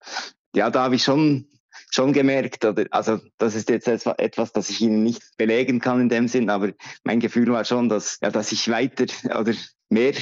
Ja, 0.56 0.70
da 0.70 0.84
habe 0.84 0.96
ich 0.96 1.04
schon 1.04 1.48
schon 1.92 2.14
gemerkt, 2.14 2.66
oder, 2.66 2.86
also 2.92 3.20
das 3.38 3.56
ist 3.56 3.70
jetzt 3.70 3.88
etwas, 3.88 4.52
das 4.52 4.70
ich 4.70 4.82
Ihnen 4.82 5.04
nicht 5.04 5.22
belegen 5.38 5.80
kann 5.80 6.02
in 6.02 6.10
dem 6.10 6.28
Sinn, 6.28 6.50
aber 6.50 6.72
mein 7.04 7.20
Gefühl 7.20 7.52
war 7.52 7.66
schon, 7.66 7.90
dass, 7.90 8.18
ja, 8.22 8.32
dass 8.32 8.52
ich 8.52 8.70
weiter 8.70 9.06
oder 9.38 9.54
mehr 9.90 10.14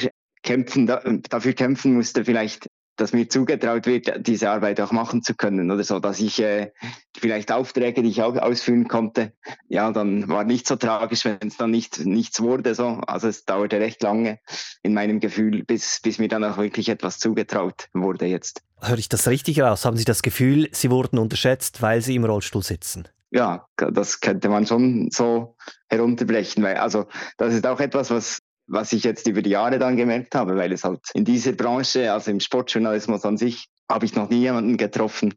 kämpfen, 0.44 0.88
dafür 0.88 1.54
kämpfen 1.54 1.94
musste, 1.94 2.26
vielleicht 2.26 2.68
dass 2.96 3.14
mir 3.14 3.28
zugetraut 3.28 3.86
wird, 3.88 4.28
diese 4.28 4.50
Arbeit 4.50 4.80
auch 4.80 4.92
machen 4.92 5.24
zu 5.24 5.34
können 5.36 5.72
oder 5.72 5.84
so, 5.84 6.00
dass 6.00 6.20
ich 6.20 6.40
äh, 6.40 6.72
vielleicht 7.18 7.52
Aufträge, 7.52 8.04
die 8.04 8.10
ich 8.10 8.22
auch 8.22 8.36
ausführen 8.38 8.88
konnte, 8.88 9.34
ja, 9.68 9.92
dann 9.92 10.28
war 10.28 10.44
nicht 10.44 10.68
so 10.68 10.76
tragisch, 10.76 11.26
wenn 11.26 11.48
es 11.48 11.58
dann 11.58 11.72
nicht 11.72 12.06
nichts 12.06 12.42
wurde 12.42 12.76
so. 12.76 13.02
Also 13.08 13.28
es 13.28 13.46
dauerte 13.46 13.80
recht 13.80 14.02
lange 14.04 14.40
in 14.82 14.94
meinem 14.94 15.20
Gefühl, 15.20 15.64
bis 15.64 16.00
bis 16.02 16.20
mir 16.20 16.28
dann 16.28 16.44
auch 16.44 16.58
wirklich 16.58 16.90
etwas 16.90 17.20
zugetraut 17.20 17.90
wurde 17.94 18.26
jetzt. 18.26 18.62
Höre 18.82 18.98
ich 18.98 19.10
das 19.10 19.28
richtig 19.28 19.62
raus? 19.62 19.86
Haben 19.86 19.98
Sie 19.98 20.06
das 20.06 20.22
Gefühl, 20.22 20.70
Sie 20.72 20.92
wurden 20.92 21.18
unterschätzt, 21.18 21.82
weil 21.82 22.02
Sie 22.02 22.16
im 22.16 22.26
Rollstuhl 22.26 22.64
sitzen? 22.64 23.08
Ja, 23.32 23.66
das 23.78 24.22
könnte 24.22 24.48
man 24.48 24.68
schon 24.68 25.10
so 25.10 25.56
herunterbrechen, 25.90 26.62
weil 26.64 26.78
also 26.78 27.08
das 27.38 27.56
ist 27.56 27.66
auch 27.66 27.80
etwas, 27.80 28.12
was 28.12 28.43
was 28.68 28.94
ich 28.94 29.04
jetzt 29.04 29.28
über 29.28 29.42
die 29.42 29.52
Jahre 29.52 29.80
dann 29.80 29.98
gemerkt 29.98 30.36
habe, 30.36 30.56
weil 30.56 30.72
es 30.72 30.84
halt 30.84 31.02
in 31.14 31.26
dieser 31.26 31.54
Branche, 31.54 32.12
also 32.12 32.32
im 32.32 32.40
Sportjournalismus 32.40 33.26
an 33.26 33.38
sich, 33.38 33.68
habe 33.90 34.06
ich 34.06 34.16
noch 34.16 34.30
nie 34.30 34.40
jemanden 34.40 34.78
getroffen, 34.78 35.34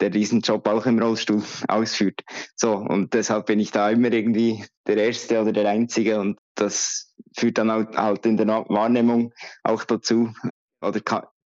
der 0.00 0.10
diesen 0.10 0.40
Job 0.40 0.66
auch 0.66 0.86
im 0.86 0.98
Rollstuhl 0.98 1.42
ausführt. 1.68 2.20
So, 2.56 2.74
und 2.74 3.14
deshalb 3.14 3.46
bin 3.46 3.60
ich 3.60 3.70
da 3.70 3.90
immer 3.90 4.12
irgendwie 4.12 4.64
der 4.86 4.96
Erste 4.96 5.40
oder 5.40 5.52
der 5.52 5.68
Einzige 5.68 6.20
und 6.20 6.38
das 6.54 7.14
führt 7.36 7.58
dann 7.58 7.70
halt 7.70 8.26
in 8.26 8.36
der 8.36 8.46
Wahrnehmung 8.46 9.32
auch 9.62 9.84
dazu 9.84 10.32
oder 10.80 11.00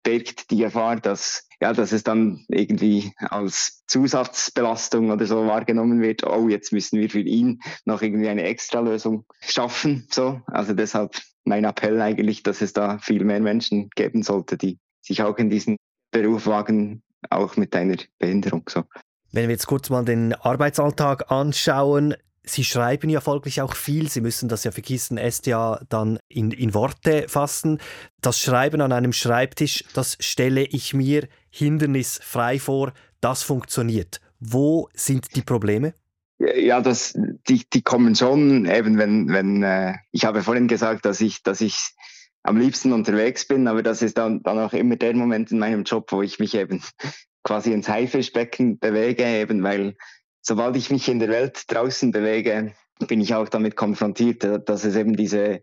birgt 0.03 0.51
die 0.51 0.57
Gefahr, 0.57 0.97
dass 0.97 1.47
ja, 1.61 1.73
dass 1.73 1.91
es 1.91 2.03
dann 2.03 2.43
irgendwie 2.47 3.13
als 3.17 3.83
Zusatzbelastung 3.85 5.11
oder 5.11 5.27
so 5.27 5.45
wahrgenommen 5.45 6.01
wird, 6.01 6.25
oh, 6.25 6.49
jetzt 6.49 6.73
müssen 6.73 6.99
wir 6.99 7.09
für 7.09 7.19
ihn 7.19 7.61
noch 7.85 8.01
irgendwie 8.01 8.29
eine 8.29 8.43
Extralösung 8.43 9.25
schaffen. 9.41 10.07
So. 10.09 10.41
Also 10.47 10.73
deshalb 10.73 11.21
mein 11.43 11.63
Appell 11.63 12.01
eigentlich, 12.01 12.41
dass 12.41 12.61
es 12.61 12.73
da 12.73 12.97
viel 12.97 13.23
mehr 13.23 13.39
Menschen 13.39 13.91
geben 13.95 14.23
sollte, 14.23 14.57
die 14.57 14.79
sich 15.01 15.21
auch 15.21 15.37
in 15.37 15.51
diesen 15.51 15.77
Beruf 16.09 16.47
wagen 16.47 17.03
auch 17.29 17.55
mit 17.57 17.75
einer 17.75 17.97
Behinderung. 18.17 18.63
So. 18.67 18.83
Wenn 19.31 19.43
wir 19.43 19.51
jetzt 19.51 19.67
kurz 19.67 19.91
mal 19.91 20.03
den 20.03 20.33
Arbeitsalltag 20.33 21.31
anschauen, 21.31 22.15
Sie 22.43 22.63
schreiben 22.63 23.09
ja 23.09 23.21
folglich 23.21 23.61
auch 23.61 23.75
viel. 23.75 24.09
Sie 24.09 24.21
müssen 24.21 24.49
das 24.49 24.63
ja 24.63 24.71
für 24.71 24.81
Kisten 24.81 25.19
ja 25.45 25.79
dann 25.89 26.19
in, 26.27 26.51
in 26.51 26.73
Worte 26.73 27.27
fassen. 27.27 27.79
Das 28.19 28.39
Schreiben 28.39 28.81
an 28.81 28.91
einem 28.91 29.13
Schreibtisch, 29.13 29.83
das 29.93 30.17
stelle 30.19 30.63
ich 30.63 30.93
mir 30.93 31.27
hindernisfrei 31.49 32.57
vor. 32.57 32.93
Das 33.19 33.43
funktioniert. 33.43 34.19
Wo 34.39 34.89
sind 34.93 35.35
die 35.35 35.43
Probleme? 35.43 35.93
Ja, 36.39 36.81
das, 36.81 37.13
die, 37.47 37.69
die 37.71 37.83
kommen 37.83 38.15
schon 38.15 38.65
eben, 38.65 38.97
wenn, 38.97 39.29
wenn 39.29 39.61
äh, 39.61 39.93
ich 40.11 40.25
habe 40.25 40.41
vorhin 40.41 40.67
gesagt, 40.67 41.05
dass 41.05 41.21
ich, 41.21 41.43
dass 41.43 41.61
ich 41.61 41.93
am 42.41 42.57
liebsten 42.57 42.93
unterwegs 42.93 43.47
bin, 43.47 43.67
aber 43.67 43.83
das 43.83 44.01
ist 44.01 44.17
dann, 44.17 44.41
dann 44.41 44.57
auch 44.57 44.73
immer 44.73 44.95
der 44.95 45.15
Moment 45.15 45.51
in 45.51 45.59
meinem 45.59 45.83
Job, 45.83 46.11
wo 46.11 46.23
ich 46.23 46.39
mich 46.39 46.55
eben 46.55 46.81
quasi 47.43 47.71
ins 47.71 47.87
Haifischbecken 47.87 48.79
bewege, 48.79 49.23
eben 49.23 49.61
weil 49.61 49.95
sobald 50.41 50.75
ich 50.75 50.89
mich 50.89 51.07
in 51.07 51.19
der 51.19 51.29
Welt 51.29 51.63
draußen 51.67 52.11
bewege, 52.11 52.73
bin 53.07 53.21
ich 53.21 53.33
auch 53.33 53.49
damit 53.49 53.75
konfrontiert, 53.75 54.43
dass 54.43 54.83
es 54.83 54.95
eben 54.95 55.15
diese 55.15 55.61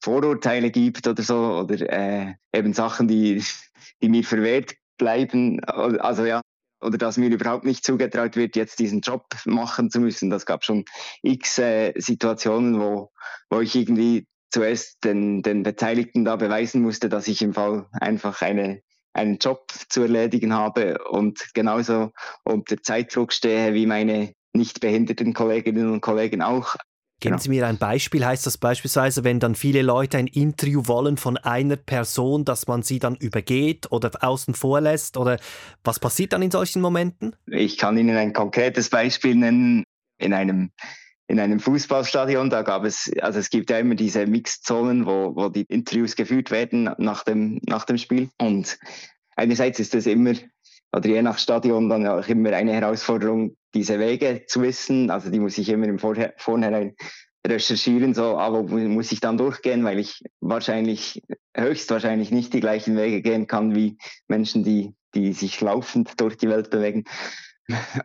Vorurteile 0.00 0.70
gibt 0.70 1.06
oder 1.06 1.22
so, 1.22 1.58
oder 1.60 1.90
äh, 1.90 2.34
eben 2.52 2.72
Sachen, 2.72 3.08
die, 3.08 3.42
die 4.00 4.08
mir 4.08 4.24
verwehrt 4.24 4.74
bleiben. 4.96 5.62
Also 5.64 6.24
ja, 6.24 6.40
oder 6.80 6.98
dass 6.98 7.16
mir 7.16 7.28
überhaupt 7.30 7.64
nicht 7.64 7.84
zugetraut 7.84 8.36
wird, 8.36 8.56
jetzt 8.56 8.78
diesen 8.78 9.00
Job 9.00 9.26
machen 9.44 9.90
zu 9.90 10.00
müssen. 10.00 10.30
Das 10.30 10.46
gab 10.46 10.64
schon 10.64 10.84
x 11.22 11.58
äh, 11.58 11.92
Situationen, 11.96 12.80
wo, 12.80 13.10
wo 13.50 13.60
ich 13.60 13.74
irgendwie 13.74 14.26
zuerst 14.50 15.04
den, 15.04 15.42
den 15.42 15.62
Beteiligten 15.62 16.24
da 16.24 16.36
beweisen 16.36 16.82
musste, 16.82 17.08
dass 17.08 17.28
ich 17.28 17.42
im 17.42 17.54
Fall 17.54 17.86
einfach 17.92 18.40
eine, 18.42 18.82
einen 19.18 19.38
Job 19.38 19.72
zu 19.88 20.02
erledigen 20.02 20.54
habe 20.54 20.98
und 21.10 21.52
genauso 21.54 22.12
unter 22.44 22.80
Zeitdruck 22.82 23.32
stehe 23.32 23.74
wie 23.74 23.86
meine 23.86 24.32
nicht 24.54 24.80
behinderten 24.80 25.34
Kolleginnen 25.34 25.92
und 25.92 26.00
Kollegen 26.00 26.42
auch. 26.42 26.76
Geben 27.20 27.32
genau. 27.32 27.42
Sie 27.42 27.48
mir 27.48 27.66
ein 27.66 27.78
Beispiel. 27.78 28.24
Heißt 28.24 28.46
das 28.46 28.58
beispielsweise, 28.58 29.24
wenn 29.24 29.40
dann 29.40 29.56
viele 29.56 29.82
Leute 29.82 30.18
ein 30.18 30.28
Interview 30.28 30.82
wollen 30.86 31.16
von 31.16 31.36
einer 31.36 31.74
Person, 31.74 32.44
dass 32.44 32.68
man 32.68 32.82
sie 32.82 33.00
dann 33.00 33.16
übergeht 33.16 33.90
oder 33.90 34.10
außen 34.20 34.54
vor 34.54 34.80
lässt? 34.80 35.16
Oder 35.16 35.38
was 35.82 35.98
passiert 35.98 36.32
dann 36.32 36.42
in 36.42 36.52
solchen 36.52 36.80
Momenten? 36.80 37.34
Ich 37.46 37.76
kann 37.76 37.98
Ihnen 37.98 38.16
ein 38.16 38.32
konkretes 38.32 38.88
Beispiel 38.88 39.34
nennen. 39.34 39.84
In 40.20 40.32
einem, 40.32 40.70
in 41.28 41.38
einem 41.38 41.60
Fußballstadion, 41.60 42.48
da 42.48 42.62
gab 42.62 42.84
es, 42.84 43.12
also 43.20 43.38
es 43.38 43.50
gibt 43.50 43.68
ja 43.70 43.78
immer 43.78 43.94
diese 43.94 44.26
Mixzonen, 44.26 45.04
wo, 45.04 45.36
wo 45.36 45.50
die 45.50 45.66
Interviews 45.68 46.16
geführt 46.16 46.50
werden 46.50 46.90
nach 46.96 47.22
dem, 47.22 47.60
nach 47.66 47.84
dem 47.84 47.98
Spiel. 47.98 48.30
Und 48.38 48.78
einerseits 49.36 49.78
ist 49.78 49.94
es 49.94 50.06
immer, 50.06 50.32
oder 50.90 51.06
je 51.06 51.20
nach 51.20 51.38
Stadion 51.38 51.90
dann 51.90 52.06
auch 52.06 52.26
immer 52.28 52.54
eine 52.54 52.72
Herausforderung, 52.72 53.56
diese 53.74 53.98
Wege 53.98 54.44
zu 54.46 54.62
wissen. 54.62 55.10
Also 55.10 55.30
die 55.30 55.38
muss 55.38 55.58
ich 55.58 55.68
immer 55.68 55.86
im 55.86 55.98
Vorher 55.98 56.32
Vorhinein 56.38 56.96
recherchieren, 57.46 58.14
so, 58.14 58.38
aber 58.38 58.62
muss 58.62 59.12
ich 59.12 59.20
dann 59.20 59.38
durchgehen, 59.38 59.84
weil 59.84 59.98
ich 59.98 60.22
wahrscheinlich, 60.40 61.22
höchstwahrscheinlich 61.54 62.30
nicht 62.30 62.54
die 62.54 62.60
gleichen 62.60 62.96
Wege 62.96 63.20
gehen 63.20 63.46
kann 63.46 63.74
wie 63.74 63.98
Menschen, 64.28 64.64
die, 64.64 64.94
die 65.14 65.34
sich 65.34 65.60
laufend 65.60 66.20
durch 66.20 66.36
die 66.38 66.48
Welt 66.48 66.70
bewegen. 66.70 67.04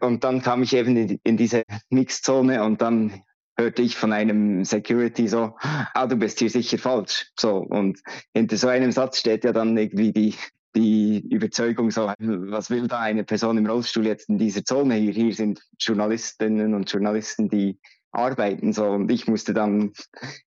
Und 0.01 0.23
dann 0.23 0.41
kam 0.41 0.63
ich 0.63 0.73
eben 0.73 0.95
in, 0.97 1.19
in 1.23 1.37
diese 1.37 1.63
Mixzone 1.89 2.63
und 2.63 2.81
dann 2.81 3.23
hörte 3.57 3.81
ich 3.81 3.95
von 3.95 4.11
einem 4.11 4.65
Security 4.65 5.27
so, 5.27 5.55
ah, 5.59 6.07
du 6.07 6.15
bist 6.15 6.39
hier 6.39 6.49
sicher 6.49 6.77
falsch. 6.77 7.31
So, 7.39 7.57
und 7.57 7.99
hinter 8.33 8.57
so 8.57 8.67
einem 8.67 8.91
Satz 8.91 9.19
steht 9.19 9.43
ja 9.43 9.51
dann 9.51 9.77
irgendwie 9.77 10.11
die, 10.11 10.35
die 10.75 11.19
Überzeugung, 11.29 11.91
so, 11.91 12.11
was 12.17 12.69
will 12.69 12.87
da 12.87 12.99
eine 12.99 13.23
Person 13.23 13.57
im 13.57 13.67
Rollstuhl 13.67 14.05
jetzt 14.07 14.29
in 14.29 14.37
dieser 14.37 14.63
Zone 14.63 14.95
hier? 14.95 15.13
Hier 15.13 15.33
sind 15.33 15.61
Journalistinnen 15.79 16.73
und 16.73 16.91
Journalisten, 16.91 17.47
die 17.47 17.79
arbeiten, 18.11 18.73
so, 18.73 18.85
und 18.89 19.11
ich 19.11 19.27
musste 19.27 19.53
dann 19.53 19.91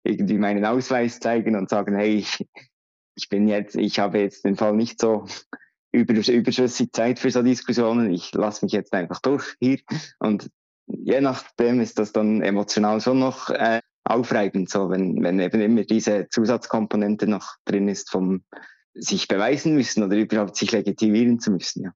irgendwie 0.03 0.37
meinen 0.37 0.65
Ausweis 0.65 1.19
zeigen 1.19 1.55
und 1.55 1.69
sagen, 1.69 1.95
hey, 1.95 2.15
ich, 2.15 2.45
ich 3.15 3.29
bin 3.29 3.47
jetzt, 3.47 3.75
ich 3.75 3.99
habe 3.99 4.19
jetzt 4.19 4.43
den 4.45 4.55
Fall 4.55 4.73
nicht 4.73 4.99
so 4.99 5.25
über, 5.93 6.13
überschüssig 6.13 6.91
Zeit 6.91 7.19
für 7.19 7.31
so 7.31 7.41
Diskussionen, 7.41 8.11
ich 8.11 8.33
lasse 8.33 8.65
mich 8.65 8.73
jetzt 8.73 8.93
einfach 8.93 9.21
durch 9.21 9.55
hier 9.59 9.79
und 10.19 10.49
je 10.87 11.21
nachdem 11.21 11.79
ist 11.79 11.99
das 11.99 12.11
dann 12.11 12.41
emotional 12.41 12.99
schon 12.99 13.19
noch 13.19 13.49
äh, 13.49 13.79
aufreibend, 14.03 14.69
so 14.69 14.89
wenn, 14.89 15.23
wenn 15.23 15.39
eben 15.39 15.61
immer 15.61 15.83
diese 15.83 16.27
Zusatzkomponente 16.29 17.27
noch 17.27 17.55
drin 17.63 17.87
ist 17.87 18.09
vom 18.09 18.43
sich 18.95 19.27
beweisen 19.27 19.75
müssen 19.75 20.03
oder 20.03 20.17
überhaupt 20.17 20.55
sich 20.55 20.71
legitimieren 20.71 21.39
zu 21.39 21.51
müssen. 21.51 21.83
Ja. 21.83 21.91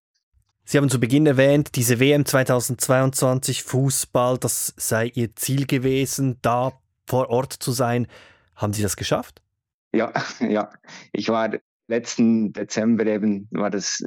Sie 0.63 0.77
haben 0.77 0.89
zu 0.89 0.99
Beginn 0.99 1.25
erwähnt, 1.25 1.75
diese 1.75 1.99
WM 1.99 2.25
2022 2.25 3.63
Fußball, 3.63 4.37
das 4.37 4.73
sei 4.77 5.11
Ihr 5.13 5.35
Ziel 5.35 5.65
gewesen, 5.65 6.37
da 6.41 6.73
vor 7.05 7.29
Ort 7.29 7.53
zu 7.53 7.71
sein. 7.71 8.07
Haben 8.55 8.73
Sie 8.73 8.81
das 8.81 8.97
geschafft? 8.97 9.41
Ja, 9.93 10.11
ja. 10.39 10.69
Ich 11.13 11.29
war 11.29 11.51
letzten 11.87 12.53
Dezember 12.53 13.05
eben, 13.05 13.47
war 13.51 13.69
das, 13.69 14.03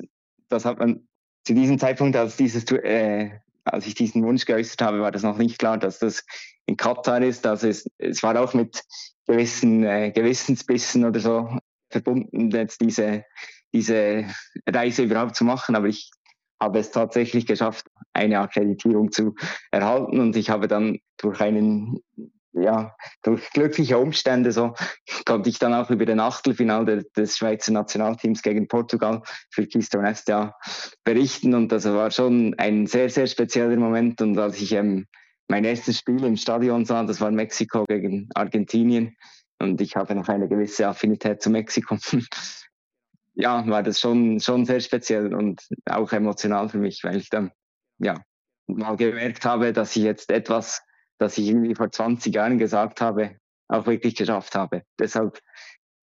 das 0.48 0.64
hat 0.64 0.78
man 0.78 1.06
zu 1.44 1.54
diesem 1.54 1.78
Zeitpunkt, 1.78 2.16
als, 2.16 2.36
dieses, 2.36 2.64
äh, 2.70 3.30
als 3.64 3.86
ich 3.86 3.94
diesen 3.94 4.22
Wunsch 4.24 4.44
geäußert 4.44 4.82
habe, 4.82 5.00
war 5.00 5.10
das 5.10 5.22
noch 5.22 5.38
nicht 5.38 5.58
klar, 5.58 5.78
dass 5.78 5.98
das 5.98 6.24
in 6.66 6.76
Katar 6.76 7.22
ist. 7.22 7.46
Also 7.46 7.68
es, 7.68 7.88
es 7.98 8.22
war 8.22 8.38
auch 8.40 8.54
mit 8.54 8.82
gewissen 9.26 9.84
äh, 9.84 10.10
Gewissensbissen 10.12 11.04
oder 11.04 11.20
so 11.20 11.58
verbunden, 11.90 12.50
jetzt 12.50 12.80
diese, 12.80 13.24
diese 13.72 14.26
Reise 14.68 15.04
überhaupt 15.04 15.36
zu 15.36 15.44
machen. 15.44 15.74
Aber 15.74 15.88
ich 15.88 16.10
habe 16.60 16.78
es 16.78 16.90
tatsächlich 16.90 17.46
geschafft, 17.46 17.86
eine 18.12 18.40
Akkreditierung 18.40 19.12
zu 19.12 19.34
erhalten 19.70 20.20
und 20.20 20.36
ich 20.36 20.50
habe 20.50 20.68
dann 20.68 20.98
durch 21.16 21.40
einen 21.40 22.00
ja, 22.52 22.94
durch 23.22 23.50
glückliche 23.50 23.98
Umstände 23.98 24.52
so 24.52 24.74
konnte 25.26 25.48
ich 25.48 25.58
dann 25.58 25.74
auch 25.74 25.90
über 25.90 26.04
den 26.04 26.20
Achtelfinale 26.20 27.04
des 27.16 27.36
Schweizer 27.36 27.72
Nationalteams 27.72 28.42
gegen 28.42 28.68
Portugal 28.68 29.22
für 29.50 29.66
Keystone 29.66 30.14
SDA 30.14 30.56
berichten. 31.04 31.54
Und 31.54 31.70
das 31.70 31.84
war 31.84 32.10
schon 32.10 32.54
ein 32.58 32.86
sehr, 32.86 33.08
sehr 33.08 33.26
spezieller 33.26 33.76
Moment. 33.76 34.20
Und 34.20 34.38
als 34.38 34.60
ich 34.60 34.72
ähm, 34.72 35.06
mein 35.48 35.64
erstes 35.64 35.98
Spiel 35.98 36.24
im 36.24 36.36
Stadion 36.36 36.84
sah, 36.84 37.04
das 37.04 37.20
war 37.20 37.30
Mexiko 37.30 37.84
gegen 37.84 38.28
Argentinien, 38.34 39.16
und 39.60 39.80
ich 39.80 39.94
habe 39.94 40.14
noch 40.14 40.28
eine 40.28 40.48
gewisse 40.48 40.88
Affinität 40.88 41.42
zu 41.42 41.50
Mexiko. 41.50 41.96
ja, 43.34 43.66
war 43.66 43.82
das 43.82 44.00
schon, 44.00 44.40
schon 44.40 44.64
sehr 44.64 44.80
speziell 44.80 45.34
und 45.34 45.60
auch 45.86 46.12
emotional 46.12 46.68
für 46.68 46.78
mich, 46.78 47.04
weil 47.04 47.16
ich 47.16 47.28
dann 47.28 47.52
ja, 47.98 48.22
mal 48.66 48.96
gemerkt 48.96 49.44
habe, 49.44 49.72
dass 49.72 49.94
ich 49.96 50.02
jetzt 50.02 50.30
etwas, 50.30 50.82
das 51.20 51.38
ich 51.38 51.48
irgendwie 51.48 51.74
vor 51.74 51.92
20 51.92 52.34
Jahren 52.34 52.58
gesagt 52.58 53.00
habe, 53.00 53.36
auch 53.68 53.86
wirklich 53.86 54.16
geschafft 54.16 54.54
habe. 54.54 54.82
Deshalb 54.98 55.38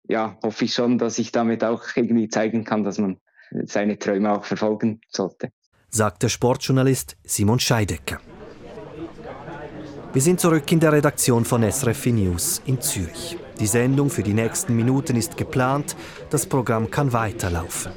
ja, 0.08 0.38
hoffe 0.42 0.66
ich 0.66 0.74
schon, 0.74 0.98
dass 0.98 1.18
ich 1.18 1.32
damit 1.32 1.64
auch 1.64 1.82
irgendwie 1.96 2.28
zeigen 2.28 2.64
kann, 2.64 2.84
dass 2.84 2.98
man 2.98 3.18
seine 3.64 3.98
Träume 3.98 4.30
auch 4.32 4.44
verfolgen 4.44 5.00
sollte. 5.08 5.50
Sagt 5.88 6.22
der 6.22 6.28
Sportjournalist 6.28 7.16
Simon 7.24 7.58
Scheidecker. 7.58 8.20
Wir 10.12 10.22
sind 10.22 10.40
zurück 10.40 10.70
in 10.70 10.80
der 10.80 10.92
Redaktion 10.92 11.44
von 11.44 11.62
SRF 11.62 12.06
News 12.06 12.62
in 12.66 12.80
Zürich. 12.80 13.38
Die 13.58 13.66
Sendung 13.66 14.10
für 14.10 14.22
die 14.22 14.34
nächsten 14.34 14.76
Minuten 14.76 15.16
ist 15.16 15.36
geplant, 15.36 15.96
das 16.30 16.46
Programm 16.46 16.90
kann 16.90 17.12
weiterlaufen. 17.12 17.92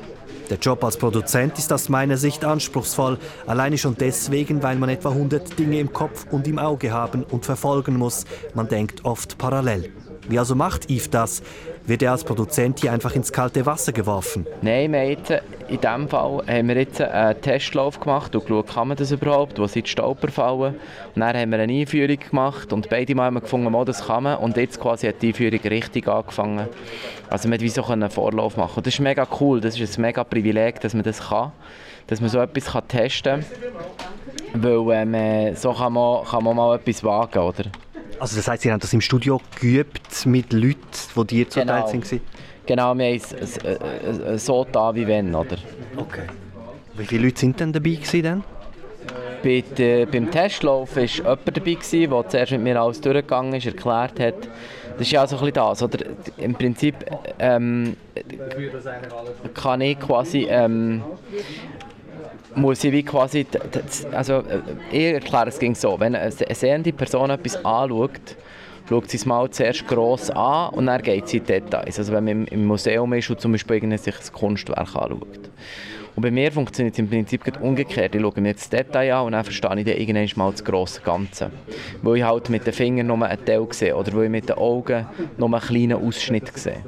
Der 0.50 0.58
Job 0.58 0.84
als 0.84 0.98
Produzent 0.98 1.60
ist 1.60 1.72
aus 1.72 1.90
meiner 1.90 2.18
Sicht 2.18 2.44
anspruchsvoll, 2.44 3.20
alleine 3.46 3.78
schon 3.78 3.96
deswegen, 3.96 4.64
weil 4.64 4.78
man 4.78 4.90
etwa 4.90 5.10
100 5.10 5.60
Dinge 5.60 5.80
im 5.80 5.94
Kopf 5.94 6.26
und 6.32 6.48
im 6.48 6.58
Auge 6.58 6.92
haben 6.92 7.24
und 7.24 7.46
verfolgen 7.46 7.98
muss. 7.98 8.26
Man 8.56 8.68
denkt 8.68 9.06
oft 9.06 9.38
parallel. 9.38 9.94
Wie 10.28 10.40
also 10.40 10.56
macht 10.56 10.90
Yves 10.90 11.12
das? 11.12 11.44
Wird 11.90 12.04
er 12.04 12.12
als 12.12 12.24
Produzent 12.24 12.82
hier 12.82 12.94
einfach 12.94 13.16
ins 13.16 13.34
kalte 13.34 13.66
Wasser 13.66 13.92
geworfen? 13.92 14.46
Nein, 14.62 14.92
wir 14.92 15.10
jetzt, 15.10 15.32
in 15.32 15.82
diesem 15.82 16.08
Fall 16.08 16.44
haben 16.48 16.68
wir 16.68 16.78
jetzt 16.78 17.02
einen 17.02 17.42
Testlauf 17.42 18.00
gemacht 18.00 18.36
und 18.36 18.46
geschaut, 18.46 18.68
kann 18.68 18.90
man 18.90 18.98
das 18.98 19.10
überhaupt, 19.12 19.58
wo 19.58 19.66
sind 19.66 19.88
die 19.88 19.90
Stolperfallen. 19.90 20.76
Und 21.16 21.20
dann 21.20 21.36
haben 21.36 21.52
wir 21.52 21.58
eine 21.58 21.74
Einführung 21.74 22.20
gemacht 22.20 22.72
und 22.74 22.90
beide 22.92 23.16
Mal 23.16 23.26
haben 23.26 23.34
wir 23.34 23.42
gefunden, 23.42 23.74
oh, 23.74 23.84
das 23.86 24.06
kann 24.06 24.22
man. 24.22 24.38
Und 24.38 24.56
jetzt 24.56 24.80
quasi 24.80 25.08
hat 25.08 25.20
die 25.24 25.30
Einführung 25.30 25.62
richtig 25.62 26.08
angefangen. 26.08 26.68
Also 27.28 27.50
man 27.50 27.68
so 27.68 27.84
einen 27.86 28.12
Vorlauf 28.12 28.56
machen. 28.56 28.78
Und 28.78 28.86
das 28.86 28.94
ist 28.94 29.00
mega 29.00 29.28
cool, 29.40 29.60
das 29.60 29.80
ist 29.80 29.98
ein 29.98 30.02
mega 30.04 30.24
Privileg, 30.24 30.80
dass 30.82 30.94
man 30.94 31.02
das 31.02 31.30
kann, 31.30 31.54
dass 32.06 32.22
man 32.22 32.30
so 32.30 32.40
etwas 32.40 32.66
kann 32.66 32.88
testen 32.88 33.44
kann. 34.54 34.64
Weil 34.64 35.16
ähm, 35.16 35.56
so 35.56 35.74
kann 35.74 35.94
man, 35.94 36.24
kann 36.24 36.44
man 36.44 36.56
mal 36.56 36.76
etwas 36.76 37.04
wagen, 37.04 37.40
oder? 37.40 37.64
Also 38.20 38.36
das 38.36 38.48
heißt, 38.48 38.64
Sie 38.64 38.72
haben 38.72 38.80
das 38.80 38.94
im 38.94 39.02
Studio 39.02 39.42
geübt 39.60 40.26
mit 40.26 40.52
Leuten, 40.52 40.78
die 41.16 41.24
dir 41.26 41.50
zuteil 41.50 41.84
genau. 41.92 42.02
sind? 42.02 42.22
Genau, 42.66 42.96
wir 42.96 43.06
haben 43.06 43.22
es 43.42 43.58
äh, 43.58 43.74
äh, 43.74 44.38
so 44.38 44.66
da 44.70 44.94
wie 44.94 45.08
wenn, 45.08 45.34
oder? 45.34 45.58
Okay. 45.98 46.24
Wie 46.96 47.06
viele 47.06 47.26
Leute 47.26 47.40
sind 47.40 47.60
denn 47.60 47.74
dabei 47.74 47.92
gewesen, 47.92 48.44
Bei 49.42 49.64
der, 49.78 50.06
beim 50.06 50.30
Testlauf 50.30 50.96
war 50.96 51.04
jemand 51.04 51.48
dabei, 51.48 51.74
gewesen, 51.74 52.10
der 52.12 52.30
zuerst 52.30 52.52
mit 52.52 52.62
mir 52.62 52.80
alles 52.80 53.00
durchgegangen 53.02 53.54
ist, 53.54 53.66
erklärt 53.66 54.20
hat. 54.20 54.48
Das 54.98 55.08
ist 55.08 55.12
ja 55.12 55.26
so 55.26 55.38
ein 55.38 55.40
bisschen 55.40 55.54
das, 55.54 55.82
oder? 55.82 56.06
Im 56.38 56.54
Prinzip 56.54 56.96
ähm, 57.40 57.96
kann 59.54 59.80
ich 59.80 59.98
quasi 59.98 60.46
ähm, 60.50 61.02
muss 62.56 62.84
ich 62.84 62.92
wie 62.92 63.04
quasi, 63.04 63.46
also 64.12 64.40
äh, 64.40 64.62
ich 64.92 65.14
erkläre 65.14 65.50
es 65.50 65.60
ging 65.60 65.76
so, 65.76 66.00
wenn 66.00 66.16
eine 66.16 66.32
sehende 66.32 66.92
Person 66.94 67.30
etwas 67.30 67.56
anschaut, 67.64 68.36
schaut 68.88 69.10
sie 69.10 69.18
es 69.18 69.26
mal 69.26 69.50
zuerst 69.50 69.88
gross 69.88 70.30
an 70.32 70.74
und 70.74 70.88
dann 70.88 71.02
geht 71.02 71.28
sie 71.28 71.38
in 71.38 71.46
Details. 71.46 72.00
Also 72.00 72.12
wenn 72.14 72.26
man 72.26 72.46
im 72.46 72.66
Museum 72.66 73.14
ist 73.14 73.30
und 73.30 73.40
zum 73.40 73.52
Beispiel 73.52 73.98
sich 73.98 74.16
ein 74.16 74.34
Kunstwerk 74.34 74.80
anschaut. 74.80 75.50
Und 76.16 76.24
bei 76.24 76.32
mir 76.32 76.52
funktioniert 76.52 76.96
es 76.96 77.00
im 77.00 77.10
Prinzip 77.10 77.42
umgekehrt. 77.62 78.14
Ich 78.14 78.22
schaue 78.22 78.42
mir 78.42 78.54
das 78.54 78.68
Detail 78.70 79.14
an 79.14 79.28
und 79.28 79.32
dann 79.32 79.44
verstehe 79.44 79.70
ich 79.78 79.86
dann 79.86 79.96
irgendwann 79.96 80.30
mal 80.36 80.52
das 80.52 80.66
grosse 80.66 81.00
Ganze. 81.02 81.50
Weil 82.02 82.18
ich 82.18 82.24
halt 82.24 82.50
mit 82.50 82.66
den 82.66 82.74
Fingern 82.74 83.08
nur 83.08 83.26
einen 83.26 83.46
Teil 83.46 83.66
sehe 83.72 83.96
oder 83.96 84.12
weil 84.14 84.26
ich 84.26 84.30
mit 84.30 84.50
den 84.50 84.58
Augen 84.58 85.06
nur 85.38 85.48
einen 85.48 85.62
kleinen 85.62 85.94
Ausschnitt 85.94 86.52
sehe. 86.58 86.84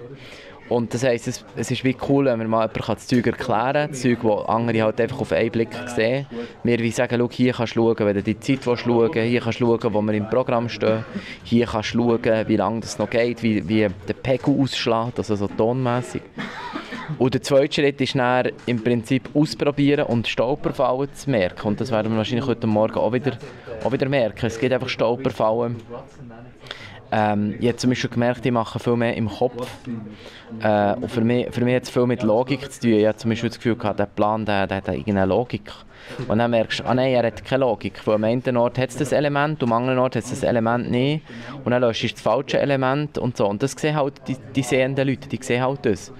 Und 0.71 0.93
das 0.93 1.03
heisst, 1.03 1.27
es, 1.27 1.43
es 1.57 1.69
ist 1.69 1.83
wie 1.83 1.97
cool, 2.07 2.25
wenn 2.25 2.39
man 2.39 2.49
mal 2.49 2.69
jemand 2.73 2.87
das 2.87 3.05
Zeug 3.05 3.27
erklären 3.27 3.87
kann, 3.87 3.93
Zeug, 3.93 4.19
das 4.23 4.47
andere 4.47 4.83
halt 4.83 5.01
einfach 5.01 5.19
auf 5.19 5.33
einen 5.33 5.51
Blick 5.51 5.67
sehen. 5.87 6.25
Wir 6.63 6.79
wie 6.79 6.91
sagen, 6.91 7.17
schau, 7.19 7.29
hier 7.29 7.51
kannst 7.51 7.75
du 7.75 7.81
schauen, 7.81 8.07
wenn 8.07 8.15
du 8.15 8.23
die 8.23 8.39
Zeit 8.39 8.63
schauen 8.63 9.11
hier 9.11 9.41
kannst 9.41 9.59
du 9.59 9.65
schauen, 9.65 9.93
wo 9.93 10.01
wir 10.01 10.13
im 10.13 10.29
Programm 10.29 10.69
stehen, 10.69 11.03
hier 11.43 11.65
kannst 11.65 11.93
du 11.93 11.97
schauen, 11.99 12.47
wie 12.47 12.55
lange 12.55 12.79
das 12.79 12.97
noch 12.97 13.09
geht, 13.09 13.43
wie, 13.43 13.67
wie 13.67 13.85
der 14.07 14.13
Pegel 14.13 14.57
ausschlägt, 14.61 15.17
also 15.17 15.35
so 15.35 15.47
tonmässig. 15.49 16.21
Und 17.17 17.33
der 17.33 17.41
zweite 17.41 17.73
Schritt 17.73 17.99
ist 17.99 18.15
dann 18.15 18.51
im 18.65 18.81
Prinzip 18.81 19.29
ausprobieren 19.33 20.05
und 20.05 20.25
Stolperfallen 20.25 21.13
zu 21.13 21.31
merken. 21.31 21.67
Und 21.67 21.81
das 21.81 21.91
werden 21.91 22.13
wir 22.13 22.17
wahrscheinlich 22.17 22.47
heute 22.47 22.65
Morgen 22.65 22.95
auch 22.95 23.11
wieder, 23.11 23.37
auch 23.83 23.91
wieder 23.91 24.07
merken. 24.07 24.45
Es 24.45 24.57
gibt 24.57 24.71
einfach 24.71 24.87
Stolperfallen. 24.87 25.75
Ähm, 27.11 27.55
ich 27.59 27.67
habe 27.67 27.75
zum 27.75 27.89
Beispiel 27.89 28.09
gemerkt, 28.09 28.45
ich 28.45 28.51
mache 28.51 28.79
viel 28.79 28.95
mehr 28.95 29.15
im 29.15 29.27
Kopf. 29.27 29.67
Äh, 30.61 30.93
und 30.95 31.11
für 31.11 31.21
mich, 31.21 31.47
für 31.51 31.61
mich 31.61 31.75
hat 31.75 31.83
es 31.83 31.89
viel 31.89 32.05
mit 32.05 32.23
Logik 32.23 32.71
zu 32.71 32.81
tun. 32.81 32.93
Ich 32.93 33.05
habe 33.05 33.17
zum 33.17 33.29
Beispiel 33.29 33.49
das 33.49 33.57
Gefühl, 33.57 33.75
gehabt, 33.75 33.99
der 33.99 34.05
Plan 34.05 34.45
der, 34.45 34.67
der 34.67 34.77
hat 34.77 34.87
irgendeine 34.87 35.25
Logik. 35.25 35.71
Und 36.27 36.39
dann 36.39 36.51
merkst 36.51 36.79
du, 36.79 36.85
ah 36.85 36.93
nein, 36.93 37.13
er 37.13 37.25
hat 37.27 37.43
keine 37.43 37.61
Logik. 37.61 38.05
Weil 38.05 38.15
am 38.15 38.23
einen 38.23 38.57
Ort 38.57 38.77
hat 38.77 38.89
es 38.89 38.97
das 38.97 39.11
Element, 39.11 39.61
am 39.61 39.73
anderen 39.73 39.99
Ort 39.99 40.15
hat 40.15 40.23
es 40.23 40.29
das 40.29 40.43
Element 40.43 40.89
nicht. 40.89 41.23
Und 41.63 41.71
dann 41.71 41.81
löst 41.81 42.01
du 42.01 42.07
das 42.07 42.21
falsche 42.21 42.59
Element 42.59 43.17
und 43.17 43.35
so. 43.35 43.47
Und 43.47 43.61
das 43.61 43.73
sehen 43.73 43.95
halt 43.95 44.13
die, 44.27 44.37
die 44.55 44.63
sehenden 44.63 45.07
Leute, 45.07 45.27
die 45.27 45.39
sehen 45.41 45.61
halt 45.61 45.85
das. 45.85 46.13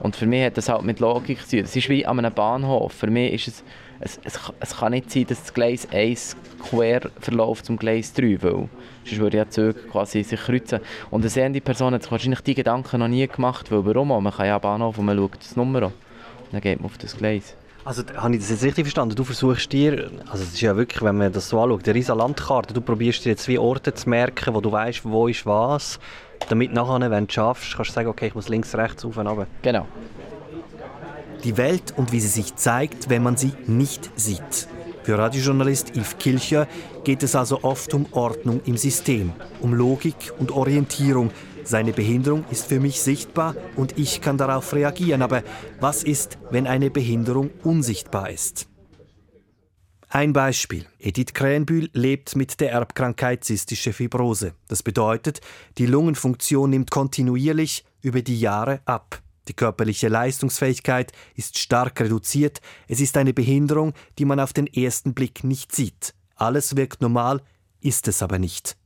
Und 0.00 0.14
für 0.14 0.26
mich 0.26 0.44
hat 0.44 0.58
das 0.58 0.68
halt 0.68 0.82
mit 0.82 1.00
Logik 1.00 1.40
zu 1.40 1.56
tun. 1.56 1.64
Es 1.64 1.74
ist 1.74 1.88
wie 1.88 2.04
an 2.04 2.18
einem 2.18 2.32
Bahnhof. 2.32 2.92
Für 2.92 3.06
mich 3.06 3.32
ist 3.32 3.48
es, 3.48 3.64
es, 4.04 4.20
es, 4.24 4.38
es 4.60 4.76
kann 4.76 4.92
nicht 4.92 5.10
sein, 5.10 5.26
dass 5.26 5.40
das 5.40 5.54
Gleis 5.54 5.88
1 5.90 6.36
quer 6.70 7.10
verläuft 7.20 7.66
zum 7.66 7.76
Gleis 7.76 8.12
3, 8.12 8.42
weil 8.42 8.68
sonst 9.04 9.18
würde 9.18 9.38
ja 9.38 9.44
die 9.44 9.50
Züge 9.50 9.74
quasi 9.90 10.22
sich 10.22 10.40
kreuzen. 10.40 10.80
Und 11.10 11.22
eine 11.22 11.30
sehende 11.30 11.60
Person 11.60 11.94
hat 11.94 12.02
sich 12.02 12.12
wahrscheinlich 12.12 12.40
die 12.40 12.54
Gedanken 12.54 13.00
noch 13.00 13.08
nie 13.08 13.26
gemacht, 13.26 13.70
weil 13.70 13.84
warum 13.84 14.12
auch? 14.12 14.20
Man 14.20 14.32
kann 14.32 14.46
ja 14.46 14.56
am 14.56 14.62
Bahnhof 14.62 14.98
und 14.98 15.06
man 15.06 15.16
schaut 15.16 15.38
das 15.40 15.56
Nummer 15.56 15.84
an. 15.84 15.92
Dann 16.52 16.60
geht 16.60 16.78
man 16.78 16.86
auf 16.86 16.98
das 16.98 17.16
Gleis. 17.16 17.56
Also 17.84 18.02
habe 18.16 18.34
ich 18.34 18.40
das 18.40 18.50
jetzt 18.50 18.64
richtig 18.64 18.84
verstanden? 18.84 19.14
Du 19.14 19.24
versuchst 19.24 19.70
dir, 19.72 20.10
also 20.30 20.42
es 20.42 20.54
ist 20.54 20.60
ja 20.60 20.74
wirklich, 20.74 21.02
wenn 21.02 21.18
man 21.18 21.32
das 21.32 21.50
so 21.50 21.60
anschaut, 21.60 21.86
eine 21.86 21.94
riesige 21.94 22.16
Landkarte, 22.16 22.72
du 22.72 22.80
probierst 22.80 23.26
dir 23.26 23.30
jetzt 23.30 23.46
wie 23.46 23.58
Orte 23.58 23.92
zu 23.92 24.08
merken, 24.08 24.54
wo 24.54 24.62
du 24.62 24.72
weißt, 24.72 25.04
wo 25.04 25.28
ist 25.28 25.44
was 25.44 25.98
damit 26.48 26.72
nachher, 26.72 27.10
wenn 27.10 27.26
du 27.26 27.28
es 27.28 27.34
schaffst, 27.34 27.76
kannst 27.76 27.90
du 27.90 27.94
sagen, 27.94 28.08
okay, 28.08 28.28
ich 28.28 28.34
muss 28.34 28.48
links, 28.48 28.74
rechts, 28.74 29.04
auf 29.04 29.16
und 29.16 29.26
runter. 29.26 29.46
Genau. 29.62 29.86
Die 31.44 31.56
Welt 31.58 31.94
und 31.96 32.10
wie 32.12 32.20
sie 32.20 32.28
sich 32.28 32.56
zeigt, 32.56 33.10
wenn 33.10 33.22
man 33.22 33.36
sie 33.36 33.52
nicht 33.66 34.10
sieht. 34.16 34.68
Für 35.02 35.18
Radiojournalist 35.18 35.94
Yves 35.94 36.16
Kilcher 36.18 36.66
geht 37.04 37.22
es 37.22 37.34
also 37.34 37.62
oft 37.62 37.92
um 37.92 38.06
Ordnung 38.12 38.62
im 38.64 38.78
System, 38.78 39.32
um 39.60 39.74
Logik 39.74 40.32
und 40.38 40.50
Orientierung. 40.50 41.30
Seine 41.62 41.92
Behinderung 41.92 42.44
ist 42.50 42.66
für 42.68 42.80
mich 42.80 43.02
sichtbar 43.02 43.54
und 43.76 43.98
ich 43.98 44.22
kann 44.22 44.38
darauf 44.38 44.72
reagieren. 44.72 45.20
Aber 45.20 45.42
was 45.80 46.02
ist, 46.02 46.38
wenn 46.50 46.66
eine 46.66 46.90
Behinderung 46.90 47.50
unsichtbar 47.62 48.30
ist? 48.30 48.66
Ein 50.08 50.32
Beispiel. 50.32 50.86
Edith 50.98 51.34
Krähenbühl 51.34 51.90
lebt 51.92 52.36
mit 52.36 52.60
der 52.60 52.70
Erbkrankheit 52.70 53.44
zystische 53.44 53.92
Fibrose. 53.92 54.54
Das 54.68 54.82
bedeutet, 54.82 55.40
die 55.76 55.86
Lungenfunktion 55.86 56.70
nimmt 56.70 56.90
kontinuierlich 56.90 57.84
über 58.00 58.22
die 58.22 58.38
Jahre 58.38 58.80
ab. 58.86 59.23
Die 59.48 59.54
körperliche 59.54 60.08
Leistungsfähigkeit 60.08 61.12
ist 61.34 61.58
stark 61.58 62.00
reduziert. 62.00 62.60
Es 62.88 63.00
ist 63.00 63.16
eine 63.16 63.34
Behinderung, 63.34 63.92
die 64.18 64.24
man 64.24 64.40
auf 64.40 64.52
den 64.52 64.66
ersten 64.66 65.14
Blick 65.14 65.44
nicht 65.44 65.74
sieht. 65.74 66.14
Alles 66.36 66.76
wirkt 66.76 67.02
normal, 67.02 67.42
ist 67.80 68.08
es 68.08 68.22
aber 68.22 68.38
nicht. 68.38 68.76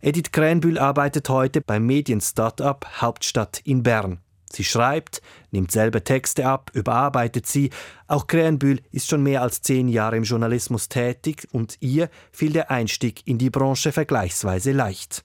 Edith 0.00 0.30
Krähenbühl 0.30 0.78
arbeitet 0.78 1.28
heute 1.28 1.60
beim 1.60 1.84
Medien-Startup 1.86 2.86
Hauptstadt 3.00 3.60
in 3.64 3.82
Bern. 3.82 4.20
Sie 4.52 4.64
schreibt, 4.64 5.20
nimmt 5.50 5.72
selber 5.72 6.04
Texte 6.04 6.46
ab, 6.46 6.70
überarbeitet 6.72 7.46
sie. 7.46 7.70
Auch 8.06 8.26
Krähenbühl 8.26 8.80
ist 8.92 9.08
schon 9.08 9.22
mehr 9.22 9.42
als 9.42 9.60
zehn 9.60 9.88
Jahre 9.88 10.16
im 10.16 10.22
Journalismus 10.22 10.88
tätig 10.88 11.48
und 11.52 11.76
ihr 11.80 12.08
fiel 12.32 12.52
der 12.52 12.70
Einstieg 12.70 13.26
in 13.26 13.38
die 13.38 13.50
Branche 13.50 13.92
vergleichsweise 13.92 14.72
leicht. 14.72 15.24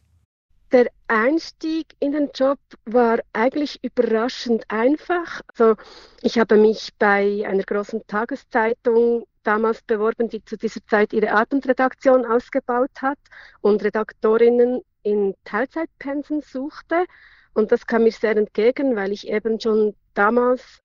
Der 0.74 0.88
Einstieg 1.08 1.86
in 2.00 2.14
den 2.14 2.32
Job 2.34 2.58
war 2.86 3.20
eigentlich 3.32 3.78
überraschend 3.84 4.64
einfach. 4.70 5.42
Also 5.56 5.76
ich 6.24 6.40
habe 6.40 6.58
mich 6.58 6.90
bei 6.98 7.44
einer 7.46 7.62
großen 7.62 8.02
Tageszeitung 8.08 9.28
damals 9.44 9.84
beworben, 9.84 10.30
die 10.30 10.44
zu 10.44 10.58
dieser 10.58 10.84
Zeit 10.88 11.14
ihre 11.14 11.32
Abendredaktion 11.32 12.26
ausgebaut 12.26 12.90
hat 13.04 13.20
und 13.62 13.84
Redaktorinnen 13.84 14.82
in 15.04 15.36
Teilzeitpensen 15.46 16.42
suchte. 16.42 17.06
Und 17.54 17.72
das 17.72 17.86
kam 17.86 18.06
mir 18.06 18.12
sehr 18.12 18.36
entgegen, 18.36 18.96
weil 18.96 19.12
ich 19.12 19.28
eben 19.28 19.60
schon 19.60 19.96
damals 20.16 20.80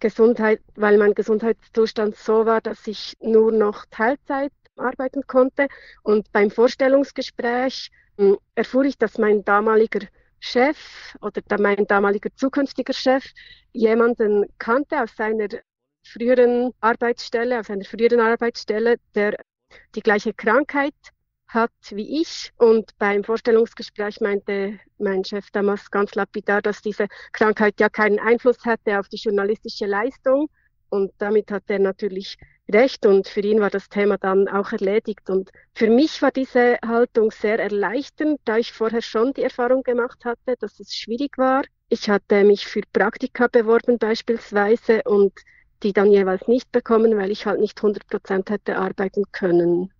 Gesundheit, 0.00 0.60
weil 0.74 0.98
mein 0.98 1.14
Gesundheitszustand 1.14 2.16
so 2.16 2.44
war, 2.44 2.60
dass 2.60 2.88
ich 2.88 3.14
nur 3.20 3.52
noch 3.52 3.84
Teilzeit 3.86 4.52
arbeiten 4.78 5.26
konnte. 5.26 5.68
Und 6.02 6.30
beim 6.32 6.50
Vorstellungsgespräch 6.50 7.90
hm, 8.16 8.38
erfuhr 8.54 8.84
ich, 8.84 8.98
dass 8.98 9.18
mein 9.18 9.44
damaliger 9.44 10.06
Chef 10.40 10.78
oder 11.20 11.42
mein 11.58 11.86
damaliger 11.86 12.30
zukünftiger 12.36 12.92
Chef 12.92 13.24
jemanden 13.72 14.46
kannte 14.58 15.02
aus 15.02 15.16
seiner 15.16 15.48
früheren 16.04 16.72
Arbeitsstelle, 16.80 17.60
aus 17.60 17.66
seiner 17.66 17.84
früheren 17.84 18.20
Arbeitsstelle, 18.20 18.96
der 19.14 19.36
die 19.94 20.00
gleiche 20.00 20.32
Krankheit 20.32 20.94
hat 21.48 21.72
wie 21.90 22.20
ich. 22.20 22.52
Und 22.56 22.96
beim 22.98 23.24
Vorstellungsgespräch 23.24 24.20
meinte 24.20 24.78
mein 24.98 25.24
Chef 25.24 25.50
damals 25.50 25.90
ganz 25.90 26.14
lapidar, 26.14 26.62
dass 26.62 26.82
diese 26.82 27.06
Krankheit 27.32 27.80
ja 27.80 27.88
keinen 27.88 28.18
Einfluss 28.18 28.64
hatte 28.64 28.98
auf 28.98 29.08
die 29.08 29.16
journalistische 29.16 29.86
Leistung. 29.86 30.48
Und 30.90 31.12
damit 31.18 31.50
hat 31.50 31.64
er 31.68 31.78
natürlich 31.78 32.38
recht 32.70 33.06
und 33.06 33.28
für 33.28 33.40
ihn 33.40 33.60
war 33.60 33.70
das 33.70 33.88
Thema 33.88 34.18
dann 34.18 34.48
auch 34.48 34.72
erledigt. 34.72 35.28
Und 35.30 35.50
für 35.74 35.88
mich 35.88 36.20
war 36.22 36.30
diese 36.30 36.78
Haltung 36.86 37.30
sehr 37.30 37.58
erleichternd, 37.58 38.40
da 38.44 38.58
ich 38.58 38.72
vorher 38.72 39.02
schon 39.02 39.32
die 39.32 39.42
Erfahrung 39.42 39.82
gemacht 39.82 40.24
hatte, 40.24 40.56
dass 40.58 40.78
es 40.80 40.94
schwierig 40.94 41.38
war. 41.38 41.62
Ich 41.88 42.10
hatte 42.10 42.44
mich 42.44 42.66
für 42.66 42.82
Praktika 42.92 43.46
beworben 43.46 43.98
beispielsweise 43.98 45.02
und 45.04 45.32
die 45.82 45.92
dann 45.92 46.10
jeweils 46.10 46.46
nicht 46.48 46.70
bekommen, 46.72 47.16
weil 47.16 47.30
ich 47.30 47.46
halt 47.46 47.60
nicht 47.60 47.78
100 47.78 48.06
Prozent 48.06 48.50
hätte 48.50 48.76
arbeiten 48.76 49.24
können. 49.32 49.90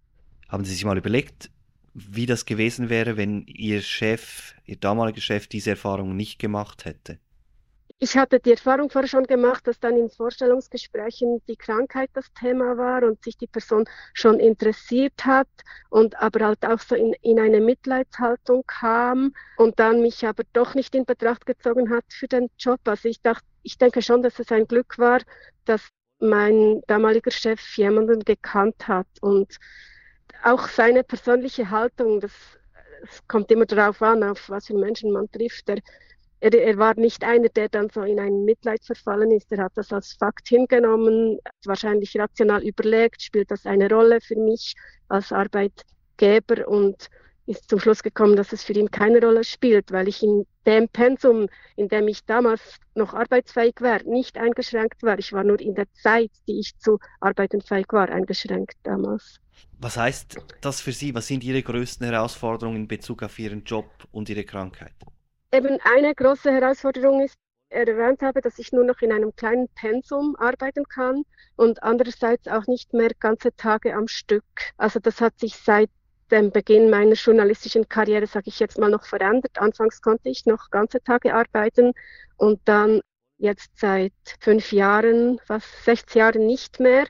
Haben 0.48 0.64
Sie 0.64 0.72
sich 0.72 0.85
mal 0.85 0.98
überlegt, 0.98 1.51
wie 1.94 2.27
das 2.27 2.46
gewesen 2.46 2.90
wäre, 2.90 3.16
wenn 3.16 3.44
Ihr 3.46 3.81
Chef, 3.81 4.55
Ihr 4.64 4.77
damaliger 4.77 5.20
Chef, 5.20 5.46
diese 5.46 5.70
Erfahrung 5.70 6.16
nicht 6.16 6.38
gemacht 6.38 6.85
hätte? 6.85 7.18
Ich 8.00 8.16
hatte 8.16 8.38
die 8.38 8.52
Erfahrung 8.52 8.90
vorher 8.90 9.08
schon 9.08 9.26
gemacht, 9.26 9.66
dass 9.66 9.80
dann 9.80 9.96
in 9.96 10.08
Vorstellungsgesprächen 10.08 11.42
die 11.48 11.56
Krankheit 11.56 12.11
das 12.12 12.32
Thema 12.32 12.76
war 12.76 13.02
und 13.02 13.24
sich 13.24 13.37
die 13.37 13.48
Person 13.48 13.87
schon 14.14 14.38
interessiert 14.38 15.24
hat 15.24 15.48
und 15.90 16.14
aber 16.22 16.46
halt 16.46 16.64
auch 16.64 16.78
so 16.78 16.94
in, 16.94 17.12
in 17.22 17.40
eine 17.40 17.61
Mitleidshaltung 17.61 18.62
kam 18.68 19.34
und 19.56 19.80
dann 19.80 20.00
mich 20.00 20.24
aber 20.24 20.44
doch 20.52 20.76
nicht 20.76 20.94
in 20.94 21.06
Betracht 21.06 21.44
gezogen 21.44 21.90
hat 21.90 22.04
für 22.08 22.28
den 22.28 22.48
Job. 22.56 22.78
Also 22.84 23.08
ich 23.08 23.20
dachte, 23.20 23.44
ich 23.64 23.78
denke 23.78 24.00
schon, 24.00 24.22
dass 24.22 24.38
es 24.38 24.52
ein 24.52 24.68
Glück 24.68 24.96
war, 24.98 25.20
dass 25.64 25.88
mein 26.20 26.82
damaliger 26.87 27.32
Chef 27.32 27.61
jemanden 27.76 28.20
gekannt 28.24 28.87
hat 28.87 29.08
und 29.20 29.56
auch 30.44 30.68
seine 30.68 31.02
persönliche 31.02 31.70
Haltung, 31.70 32.20
das, 32.20 32.32
das 33.00 33.26
kommt 33.26 33.50
immer 33.50 33.66
darauf 33.66 34.00
an, 34.02 34.22
auf 34.22 34.48
was 34.50 34.66
für 34.68 34.74
Menschen 34.74 35.11
man 35.11 35.28
trifft. 35.32 35.68
Er, 35.68 35.78
er, 36.40 36.55
er, 36.55 36.79
war 36.79 36.94
nicht 36.94 37.24
einer, 37.24 37.48
der 37.48 37.68
dann 37.68 37.90
so 37.90 38.03
in 38.03 38.20
ein 38.20 38.44
Mitleid 38.44 38.85
verfallen 38.85 39.31
ist. 39.33 39.51
Er 39.51 39.64
hat 39.64 39.72
das 39.74 39.92
als 39.92 40.12
Fakt 40.12 40.48
hingenommen, 40.48 41.38
wahrscheinlich 41.64 42.16
rational 42.18 42.62
überlegt, 42.62 43.22
spielt 43.22 43.51
das 43.51 43.66
eine 43.66 43.88
Rolle 43.90 44.20
für 44.20 44.37
mich 44.37 44.74
als 45.09 45.33
Arbeitgeber 45.33 46.68
und 46.68 47.09
ist 47.46 47.68
zum 47.68 47.81
Schluss 47.81 48.03
gekommen, 48.03 48.37
dass 48.37 48.53
es 48.53 48.62
für 48.62 48.74
ihn 48.74 48.90
keine 48.90 49.20
Rolle 49.20 49.42
spielt, 49.42 49.90
weil 49.90 50.07
ich 50.07 50.22
in 50.22 50.46
dem 50.66 50.87
Pensum, 50.88 51.48
in 51.77 51.88
dem 51.88 52.07
ich 52.07 52.24
damals 52.27 52.61
noch 52.94 53.14
arbeitsfähig 53.14 53.77
war, 53.81 54.03
nicht 54.05 54.37
eingeschränkt 54.37 55.03
war. 55.03 55.18
Ich 55.18 55.33
war 55.33 55.44
nur 55.44 55.59
in 55.59 55.74
der 55.74 55.90
Zeit, 55.94 56.31
die 56.46 56.61
ich 56.61 56.77
zu 56.79 56.98
arbeitenfähig 57.20 57.87
war, 57.90 58.11
eingeschränkt 58.11 58.77
damals. 58.83 59.40
Was 59.79 59.96
heißt 59.96 60.37
das 60.61 60.81
für 60.81 60.92
Sie? 60.92 61.14
Was 61.14 61.27
sind 61.27 61.42
Ihre 61.42 61.62
größten 61.62 62.07
Herausforderungen 62.07 62.77
in 62.77 62.88
Bezug 62.88 63.22
auf 63.22 63.38
Ihren 63.38 63.64
Job 63.64 63.88
und 64.12 64.29
Ihre 64.29 64.44
Krankheit? 64.44 64.92
Eben 65.50 65.78
eine 65.82 66.14
große 66.14 66.52
Herausforderung 66.52 67.22
ist, 67.22 67.37
erwähnt 67.70 68.22
habe, 68.22 68.40
dass 68.40 68.58
ich 68.58 68.72
nur 68.72 68.84
noch 68.84 69.00
in 69.00 69.12
einem 69.12 69.34
kleinen 69.34 69.68
Pensum 69.74 70.37
arbeiten 70.37 70.84
kann 70.84 71.24
und 71.56 71.82
andererseits 71.82 72.48
auch 72.48 72.66
nicht 72.66 72.92
mehr 72.92 73.11
ganze 73.18 73.54
Tage 73.56 73.94
am 73.94 74.08
Stück. 74.08 74.44
Also 74.76 75.00
das 75.00 75.20
hat 75.20 75.38
sich 75.38 75.56
seit 75.56 75.90
dem 76.30 76.50
Beginn 76.50 76.90
meiner 76.90 77.14
journalistischen 77.14 77.88
Karriere, 77.88 78.26
sage 78.26 78.48
ich 78.48 78.58
jetzt 78.58 78.78
mal, 78.78 78.90
noch 78.90 79.06
verändert. 79.06 79.58
Anfangs 79.58 80.02
konnte 80.02 80.28
ich 80.28 80.44
noch 80.44 80.70
ganze 80.70 81.02
Tage 81.02 81.34
arbeiten 81.34 81.92
und 82.37 82.61
dann 82.66 83.00
jetzt 83.38 83.70
seit 83.78 84.12
fünf 84.40 84.72
Jahren, 84.72 85.38
fast 85.46 85.84
sechs 85.84 86.12
Jahren 86.14 86.46
nicht 86.46 86.80
mehr. 86.80 87.06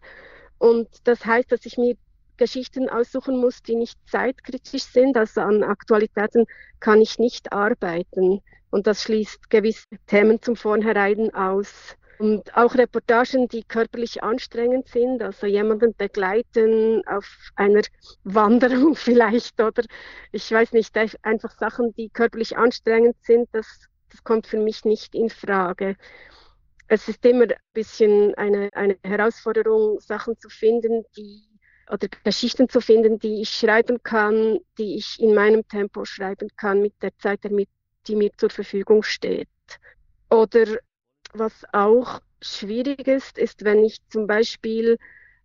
Und 0.59 0.88
das 1.05 1.24
heißt, 1.24 1.51
dass 1.51 1.66
ich 1.66 1.79
mir 1.79 1.96
Geschichten 2.38 2.88
aussuchen 2.88 3.37
muss, 3.37 3.62
die 3.62 3.77
nicht 3.77 3.98
zeitkritisch 4.09 4.85
sind. 4.85 5.16
Also 5.16 5.42
an 5.42 5.62
Aktualitäten 5.62 6.46
kann 6.81 7.03
ich 7.03 7.18
nicht 7.18 7.53
arbeiten. 7.53 8.40
Und 8.70 8.87
das 8.87 9.03
schließt 9.03 9.51
gewisse 9.51 9.85
Themen 10.07 10.40
zum 10.40 10.57
Vornherein 10.57 11.35
aus. 11.35 11.96
Und 12.18 12.57
auch 12.57 12.74
Reportagen, 12.74 13.46
die 13.46 13.62
körperlich 13.62 14.24
anstrengend 14.24 14.88
sind, 14.88 15.22
also 15.22 15.46
jemanden 15.46 15.94
begleiten 15.94 17.07
auf 17.07 17.27
einer 17.55 17.83
Wanderung 18.24 18.96
vielleicht 18.96 19.61
oder 19.61 19.85
ich 20.33 20.51
weiß 20.51 20.72
nicht, 20.72 20.96
einfach 21.22 21.57
Sachen, 21.57 21.94
die 21.94 22.09
körperlich 22.11 22.57
anstrengend 22.57 23.16
sind, 23.22 23.48
das, 23.53 23.87
das 24.11 24.24
kommt 24.24 24.48
für 24.48 24.59
mich 24.59 24.85
nicht 24.85 25.14
in 25.14 25.31
Frage. 25.31 25.96
Es 26.88 27.07
ist 27.07 27.24
immer 27.24 27.44
ein 27.44 27.55
bisschen 27.72 28.35
eine, 28.35 28.70
eine 28.72 28.96
Herausforderung, 29.05 30.01
Sachen 30.01 30.37
zu 30.38 30.48
finden, 30.48 31.05
die 31.16 31.48
oder 31.90 32.09
Geschichten 32.24 32.68
zu 32.68 32.81
finden, 32.81 33.18
die 33.18 33.42
ich 33.42 33.51
schreiben 33.51 34.03
kann, 34.03 34.59
die 34.79 34.96
ich 34.96 35.20
in 35.20 35.35
meinem 35.35 35.66
Tempo 35.66 36.05
schreiben 36.05 36.48
kann, 36.57 36.83
mit 36.83 36.94
der 37.03 37.16
Zeit, 37.18 37.40
die 37.44 38.16
mir 38.16 38.31
zur 38.37 38.51
Verfügung 38.51 39.03
steht. 39.03 39.48
Oder 40.31 40.79
was 41.33 41.64
auch 41.72 42.20
schwierig 42.40 43.07
ist, 43.07 43.38
ist, 43.38 43.64
wenn 43.64 43.85
ich 43.85 43.98
zum 44.09 44.27
Beispiel 44.27 44.98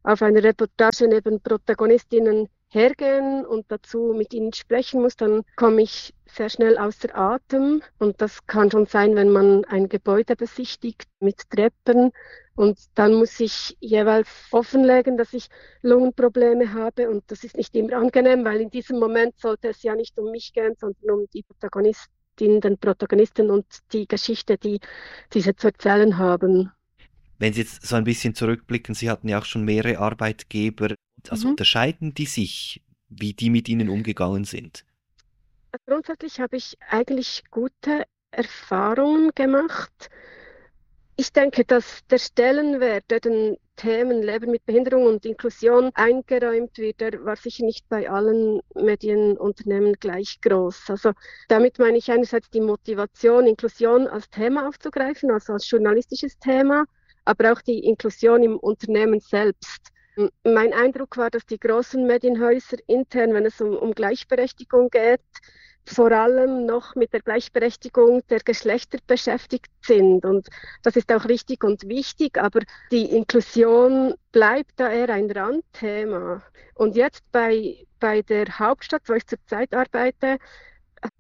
auf 0.04 0.22
einer 0.22 0.44
Reportage 0.44 1.08
neben 1.08 1.42
Protagonistinnen 1.42 2.50
hergehen 2.74 3.46
und 3.46 3.66
dazu 3.70 4.14
mit 4.18 4.34
ihnen 4.34 4.52
sprechen 4.52 5.02
muss, 5.02 5.16
dann 5.16 5.44
komme 5.56 5.84
ich 5.84 6.14
sehr 6.26 6.50
schnell 6.50 6.78
außer 6.78 7.16
Atem. 7.16 7.82
Und 8.00 8.20
das 8.22 8.46
kann 8.48 8.72
schon 8.72 8.88
sein, 8.88 9.16
wenn 9.16 9.30
man 9.30 9.64
ein 9.66 9.90
Gebäude 9.90 10.36
besichtigt 10.36 11.04
mit 11.20 11.50
Treppen. 11.50 12.12
Und 12.56 12.80
dann 12.96 13.14
muss 13.14 13.40
ich 13.40 13.78
jeweils 13.80 14.28
offenlegen, 14.52 15.18
dass 15.18 15.34
ich 15.34 15.48
Lungenprobleme 15.82 16.74
habe. 16.74 17.10
Und 17.10 17.24
das 17.28 17.44
ist 17.44 17.58
nicht 17.58 17.76
immer 17.76 17.98
angenehm, 17.98 18.44
weil 18.44 18.62
in 18.62 18.70
diesem 18.72 19.00
Moment 19.00 19.40
sollte 19.40 19.70
es 19.70 19.84
ja 19.84 19.96
nicht 19.96 20.18
um 20.18 20.32
mich 20.32 20.54
gehen, 20.54 20.76
sondern 20.80 21.12
um 21.12 21.28
die 21.34 21.44
Protagonistin, 21.44 22.62
den 22.62 22.78
Protagonisten 22.80 23.52
und 23.52 23.66
die 23.92 24.08
Geschichte, 24.08 24.58
die 24.58 24.80
diese 25.34 25.56
zu 25.56 25.68
erzählen 25.68 26.18
haben. 26.18 26.72
Wenn 27.44 27.52
Sie 27.52 27.60
jetzt 27.60 27.86
so 27.86 27.98
ein 27.98 28.06
bisschen 28.06 28.36
zurückblicken, 28.36 28.96
Sie 28.96 29.10
hatten 29.10 29.28
ja 29.28 29.38
auch 29.38 29.44
schon 29.44 29.66
mehrere 29.66 30.00
Arbeitgeber. 30.00 30.96
Also 31.28 31.48
mhm. 31.48 31.52
unterscheiden 31.52 32.14
die 32.14 32.26
sich, 32.26 32.82
wie 33.10 33.34
die 33.34 33.50
mit 33.50 33.68
Ihnen 33.68 33.90
umgegangen 33.90 34.46
sind? 34.46 34.86
Grundsätzlich 35.86 36.40
habe 36.40 36.56
ich 36.56 36.78
eigentlich 36.90 37.44
gute 37.52 38.06
Erfahrungen 38.32 39.32
gemacht. 39.36 40.10
Ich 41.18 41.34
denke, 41.34 41.66
dass 41.66 42.08
der 42.10 42.20
Stellenwert, 42.20 43.04
der 43.10 43.20
den 43.20 43.58
Themen 43.76 44.24
Leben 44.24 44.50
mit 44.50 44.66
Behinderung 44.66 45.08
und 45.08 45.26
Inklusion 45.26 45.92
eingeräumt 45.96 46.78
wird, 46.78 47.02
der 47.02 47.26
war 47.26 47.36
sicher 47.36 47.66
nicht 47.66 47.90
bei 47.90 48.10
allen 48.10 48.62
Medienunternehmen 48.74 49.96
gleich 50.00 50.40
groß. 50.40 50.92
Also 50.92 51.12
damit 51.50 51.78
meine 51.78 51.98
ich 51.98 52.10
einerseits 52.10 52.50
die 52.52 52.62
Motivation, 52.62 53.48
Inklusion 53.48 54.08
als 54.08 54.30
Thema 54.30 54.70
aufzugreifen, 54.70 55.30
also 55.30 55.52
als 55.52 55.70
journalistisches 55.70 56.40
Thema, 56.40 56.86
aber 57.26 57.54
auch 57.54 57.62
die 57.62 57.80
Inklusion 57.80 58.44
im 58.44 58.58
Unternehmen 58.58 59.20
selbst. 59.20 59.90
Mein 60.44 60.74
Eindruck 60.74 61.18
war, 61.18 61.30
dass 61.30 61.46
die 61.46 61.60
großen 61.60 62.06
Medienhäuser 62.06 62.78
intern, 62.88 63.34
wenn 63.34 63.46
es 63.46 63.60
um, 63.62 63.76
um 63.76 63.94
Gleichberechtigung 63.94 64.90
geht, 64.90 65.22
vor 65.86 66.12
allem 66.12 66.66
noch 66.66 66.96
mit 66.96 67.14
der 67.14 67.22
Gleichberechtigung 67.22 68.22
der 68.30 68.40
Geschlechter 68.40 69.00
beschäftigt 69.08 69.72
sind. 69.82 70.24
Und 70.26 70.48
das 70.82 70.96
ist 70.96 71.12
auch 71.12 71.26
richtig 71.26 71.64
und 71.64 71.88
wichtig, 71.88 72.38
aber 72.38 72.62
die 72.92 73.06
Inklusion 73.06 74.14
bleibt 74.32 74.72
da 74.78 74.92
eher 74.92 75.10
ein 75.10 75.30
Randthema. 75.30 76.44
Und 76.76 76.96
jetzt 76.96 77.24
bei, 77.32 77.86
bei 78.00 78.22
der 78.22 78.60
Hauptstadt, 78.60 79.04
wo 79.08 79.14
ich 79.14 79.26
zurzeit 79.26 79.74
arbeite, 79.74 80.38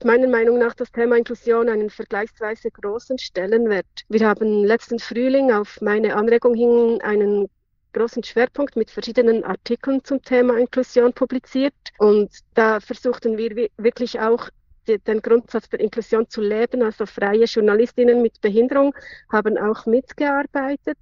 meiner 0.03 0.27
Meinung 0.27 0.59
nach 0.59 0.73
das 0.73 0.91
Thema 0.91 1.17
Inklusion 1.17 1.69
einen 1.69 1.89
vergleichsweise 1.89 2.71
großen 2.71 3.17
Stellenwert. 3.17 3.85
Wir 4.09 4.27
haben 4.27 4.63
letzten 4.63 4.99
Frühling 4.99 5.51
auf 5.51 5.81
meine 5.81 6.15
Anregung 6.15 6.53
hin 6.55 6.99
einen 7.01 7.49
großen 7.93 8.23
Schwerpunkt 8.23 8.75
mit 8.75 8.91
verschiedenen 8.91 9.43
Artikeln 9.43 10.03
zum 10.03 10.21
Thema 10.21 10.57
Inklusion 10.57 11.13
publiziert. 11.13 11.75
Und 11.99 12.31
da 12.55 12.79
versuchten 12.79 13.37
wir 13.37 13.69
wirklich 13.77 14.19
auch 14.19 14.49
den 14.87 15.21
Grundsatz 15.21 15.69
der 15.69 15.79
Inklusion 15.79 16.27
zu 16.29 16.41
leben. 16.41 16.81
Also 16.81 17.05
freie 17.05 17.45
Journalistinnen 17.45 18.21
mit 18.21 18.41
Behinderung 18.41 18.93
haben 19.31 19.57
auch 19.57 19.85
mitgearbeitet 19.85 20.97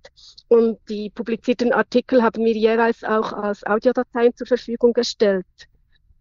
und 0.49 0.77
die 0.89 1.09
publizierten 1.09 1.73
Artikel 1.73 2.21
haben 2.21 2.45
wir 2.45 2.53
jeweils 2.53 3.03
auch 3.03 3.33
als 3.33 3.65
Audiodateien 3.65 4.35
zur 4.35 4.47
Verfügung 4.47 4.93
gestellt. 4.93 5.45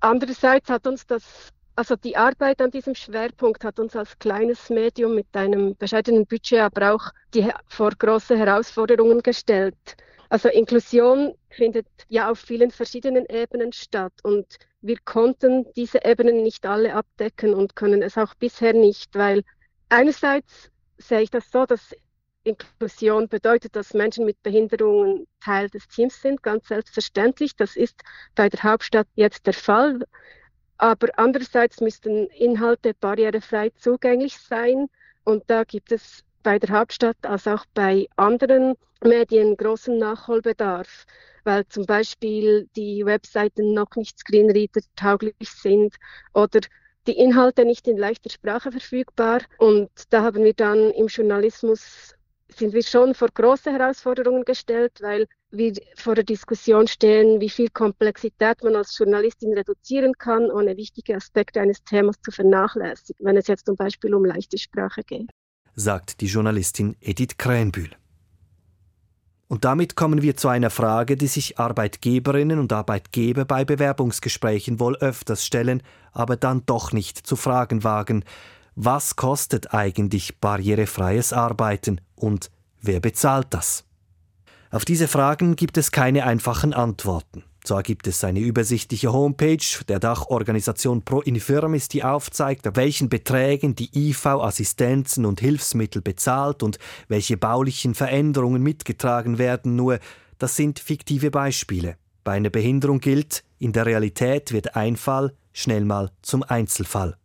Andererseits 0.00 0.70
hat 0.70 0.86
uns 0.86 1.06
das, 1.06 1.50
also 1.80 1.96
die 1.96 2.14
Arbeit 2.14 2.60
an 2.60 2.70
diesem 2.70 2.94
Schwerpunkt 2.94 3.64
hat 3.64 3.80
uns 3.80 3.96
als 3.96 4.18
kleines 4.18 4.68
Medium 4.68 5.14
mit 5.14 5.34
einem 5.34 5.74
bescheidenen 5.76 6.26
Budget 6.26 6.60
aber 6.60 6.92
auch 6.92 7.10
die, 7.32 7.50
vor 7.68 7.92
große 7.92 8.36
Herausforderungen 8.36 9.22
gestellt. 9.22 9.96
Also 10.28 10.50
Inklusion 10.50 11.34
findet 11.48 11.86
ja 12.08 12.30
auf 12.30 12.38
vielen 12.38 12.70
verschiedenen 12.70 13.24
Ebenen 13.30 13.72
statt 13.72 14.12
und 14.22 14.58
wir 14.82 14.98
konnten 15.06 15.72
diese 15.74 16.04
Ebenen 16.04 16.42
nicht 16.42 16.66
alle 16.66 16.94
abdecken 16.94 17.54
und 17.54 17.76
können 17.76 18.02
es 18.02 18.18
auch 18.18 18.34
bisher 18.34 18.74
nicht, 18.74 19.14
weil 19.14 19.42
einerseits 19.88 20.70
sehe 20.98 21.22
ich 21.22 21.30
das 21.30 21.50
so, 21.50 21.64
dass 21.64 21.96
Inklusion 22.44 23.26
bedeutet, 23.26 23.74
dass 23.74 23.94
Menschen 23.94 24.26
mit 24.26 24.42
Behinderungen 24.42 25.26
Teil 25.42 25.70
des 25.70 25.88
Teams 25.88 26.20
sind, 26.20 26.42
ganz 26.42 26.68
selbstverständlich. 26.68 27.56
Das 27.56 27.74
ist 27.74 28.02
bei 28.34 28.50
der 28.50 28.62
Hauptstadt 28.64 29.08
jetzt 29.14 29.46
der 29.46 29.54
Fall. 29.54 30.00
Aber 30.80 31.08
andererseits 31.16 31.82
müssten 31.82 32.28
Inhalte 32.28 32.94
barrierefrei 32.94 33.68
zugänglich 33.76 34.38
sein. 34.38 34.88
Und 35.24 35.44
da 35.48 35.64
gibt 35.64 35.92
es 35.92 36.24
bei 36.42 36.58
der 36.58 36.70
Hauptstadt 36.70 37.18
als 37.20 37.46
auch 37.46 37.66
bei 37.74 38.08
anderen 38.16 38.76
Medien 39.04 39.58
großen 39.58 39.98
Nachholbedarf, 39.98 41.04
weil 41.44 41.66
zum 41.66 41.84
Beispiel 41.84 42.66
die 42.76 43.04
Webseiten 43.04 43.74
noch 43.74 43.94
nicht 43.94 44.18
Screenreader 44.18 44.80
tauglich 44.96 45.50
sind 45.50 45.96
oder 46.32 46.60
die 47.06 47.18
Inhalte 47.18 47.66
nicht 47.66 47.86
in 47.86 47.98
leichter 47.98 48.30
Sprache 48.30 48.72
verfügbar. 48.72 49.42
Und 49.58 49.90
da 50.08 50.22
haben 50.22 50.44
wir 50.44 50.54
dann 50.54 50.92
im 50.92 51.08
Journalismus 51.08 52.14
sind 52.56 52.72
wir 52.72 52.82
schon 52.82 53.14
vor 53.14 53.28
große 53.28 53.70
Herausforderungen 53.72 54.44
gestellt, 54.44 54.98
weil 55.00 55.26
wir 55.50 55.74
vor 55.96 56.14
der 56.14 56.24
Diskussion 56.24 56.86
stehen, 56.86 57.40
wie 57.40 57.50
viel 57.50 57.68
Komplexität 57.70 58.62
man 58.62 58.76
als 58.76 58.96
Journalistin 58.96 59.52
reduzieren 59.52 60.12
kann, 60.18 60.50
ohne 60.50 60.76
wichtige 60.76 61.16
Aspekte 61.16 61.60
eines 61.60 61.82
Themas 61.84 62.20
zu 62.22 62.30
vernachlässigen, 62.30 63.26
wenn 63.26 63.36
es 63.36 63.46
jetzt 63.46 63.66
zum 63.66 63.76
Beispiel 63.76 64.14
um 64.14 64.24
leichte 64.24 64.58
Sprache 64.58 65.02
geht 65.02 65.30
sagt 65.74 66.20
die 66.20 66.26
Journalistin 66.26 66.96
Edith 67.00 67.38
Krähenbühl. 67.38 67.90
Und 69.48 69.64
damit 69.64 69.96
kommen 69.96 70.22
wir 70.22 70.36
zu 70.36 70.46
einer 70.46 70.70
Frage, 70.70 71.16
die 71.16 71.26
sich 71.26 71.58
Arbeitgeberinnen 71.58 72.60
und 72.60 72.72
Arbeitgeber 72.72 73.44
bei 73.44 73.64
Bewerbungsgesprächen 73.64 74.78
wohl 74.78 74.96
öfters 74.98 75.44
stellen, 75.44 75.82
aber 76.12 76.36
dann 76.36 76.64
doch 76.66 76.92
nicht 76.92 77.26
zu 77.26 77.34
fragen 77.34 77.82
wagen. 77.82 78.24
Was 78.82 79.14
kostet 79.14 79.74
eigentlich 79.74 80.38
barrierefreies 80.38 81.34
Arbeiten 81.34 82.00
und 82.14 82.50
wer 82.80 82.98
bezahlt 83.00 83.48
das? 83.50 83.84
Auf 84.70 84.86
diese 84.86 85.06
Fragen 85.06 85.54
gibt 85.54 85.76
es 85.76 85.92
keine 85.92 86.24
einfachen 86.24 86.72
Antworten. 86.72 87.44
Zwar 87.62 87.82
gibt 87.82 88.06
es 88.06 88.24
eine 88.24 88.40
übersichtliche 88.40 89.12
Homepage 89.12 89.84
der 89.86 89.98
Dachorganisation 89.98 91.02
Pro 91.02 91.20
Infirmis, 91.20 91.88
die 91.88 92.04
aufzeigt, 92.04 92.74
welchen 92.74 93.10
Beträgen 93.10 93.74
die 93.74 93.90
IV 93.92 94.24
Assistenzen 94.24 95.26
und 95.26 95.40
Hilfsmittel 95.40 96.00
bezahlt 96.00 96.62
und 96.62 96.78
welche 97.06 97.36
baulichen 97.36 97.94
Veränderungen 97.94 98.62
mitgetragen 98.62 99.36
werden, 99.36 99.76
nur 99.76 99.98
das 100.38 100.56
sind 100.56 100.78
fiktive 100.78 101.30
Beispiele. 101.30 101.98
Bei 102.24 102.32
einer 102.32 102.48
Behinderung 102.48 103.00
gilt, 103.00 103.44
in 103.58 103.74
der 103.74 103.84
Realität 103.84 104.52
wird 104.52 104.74
ein 104.74 104.96
Fall 104.96 105.34
schnell 105.52 105.84
mal 105.84 106.12
zum 106.22 106.42
Einzelfall. 106.42 107.19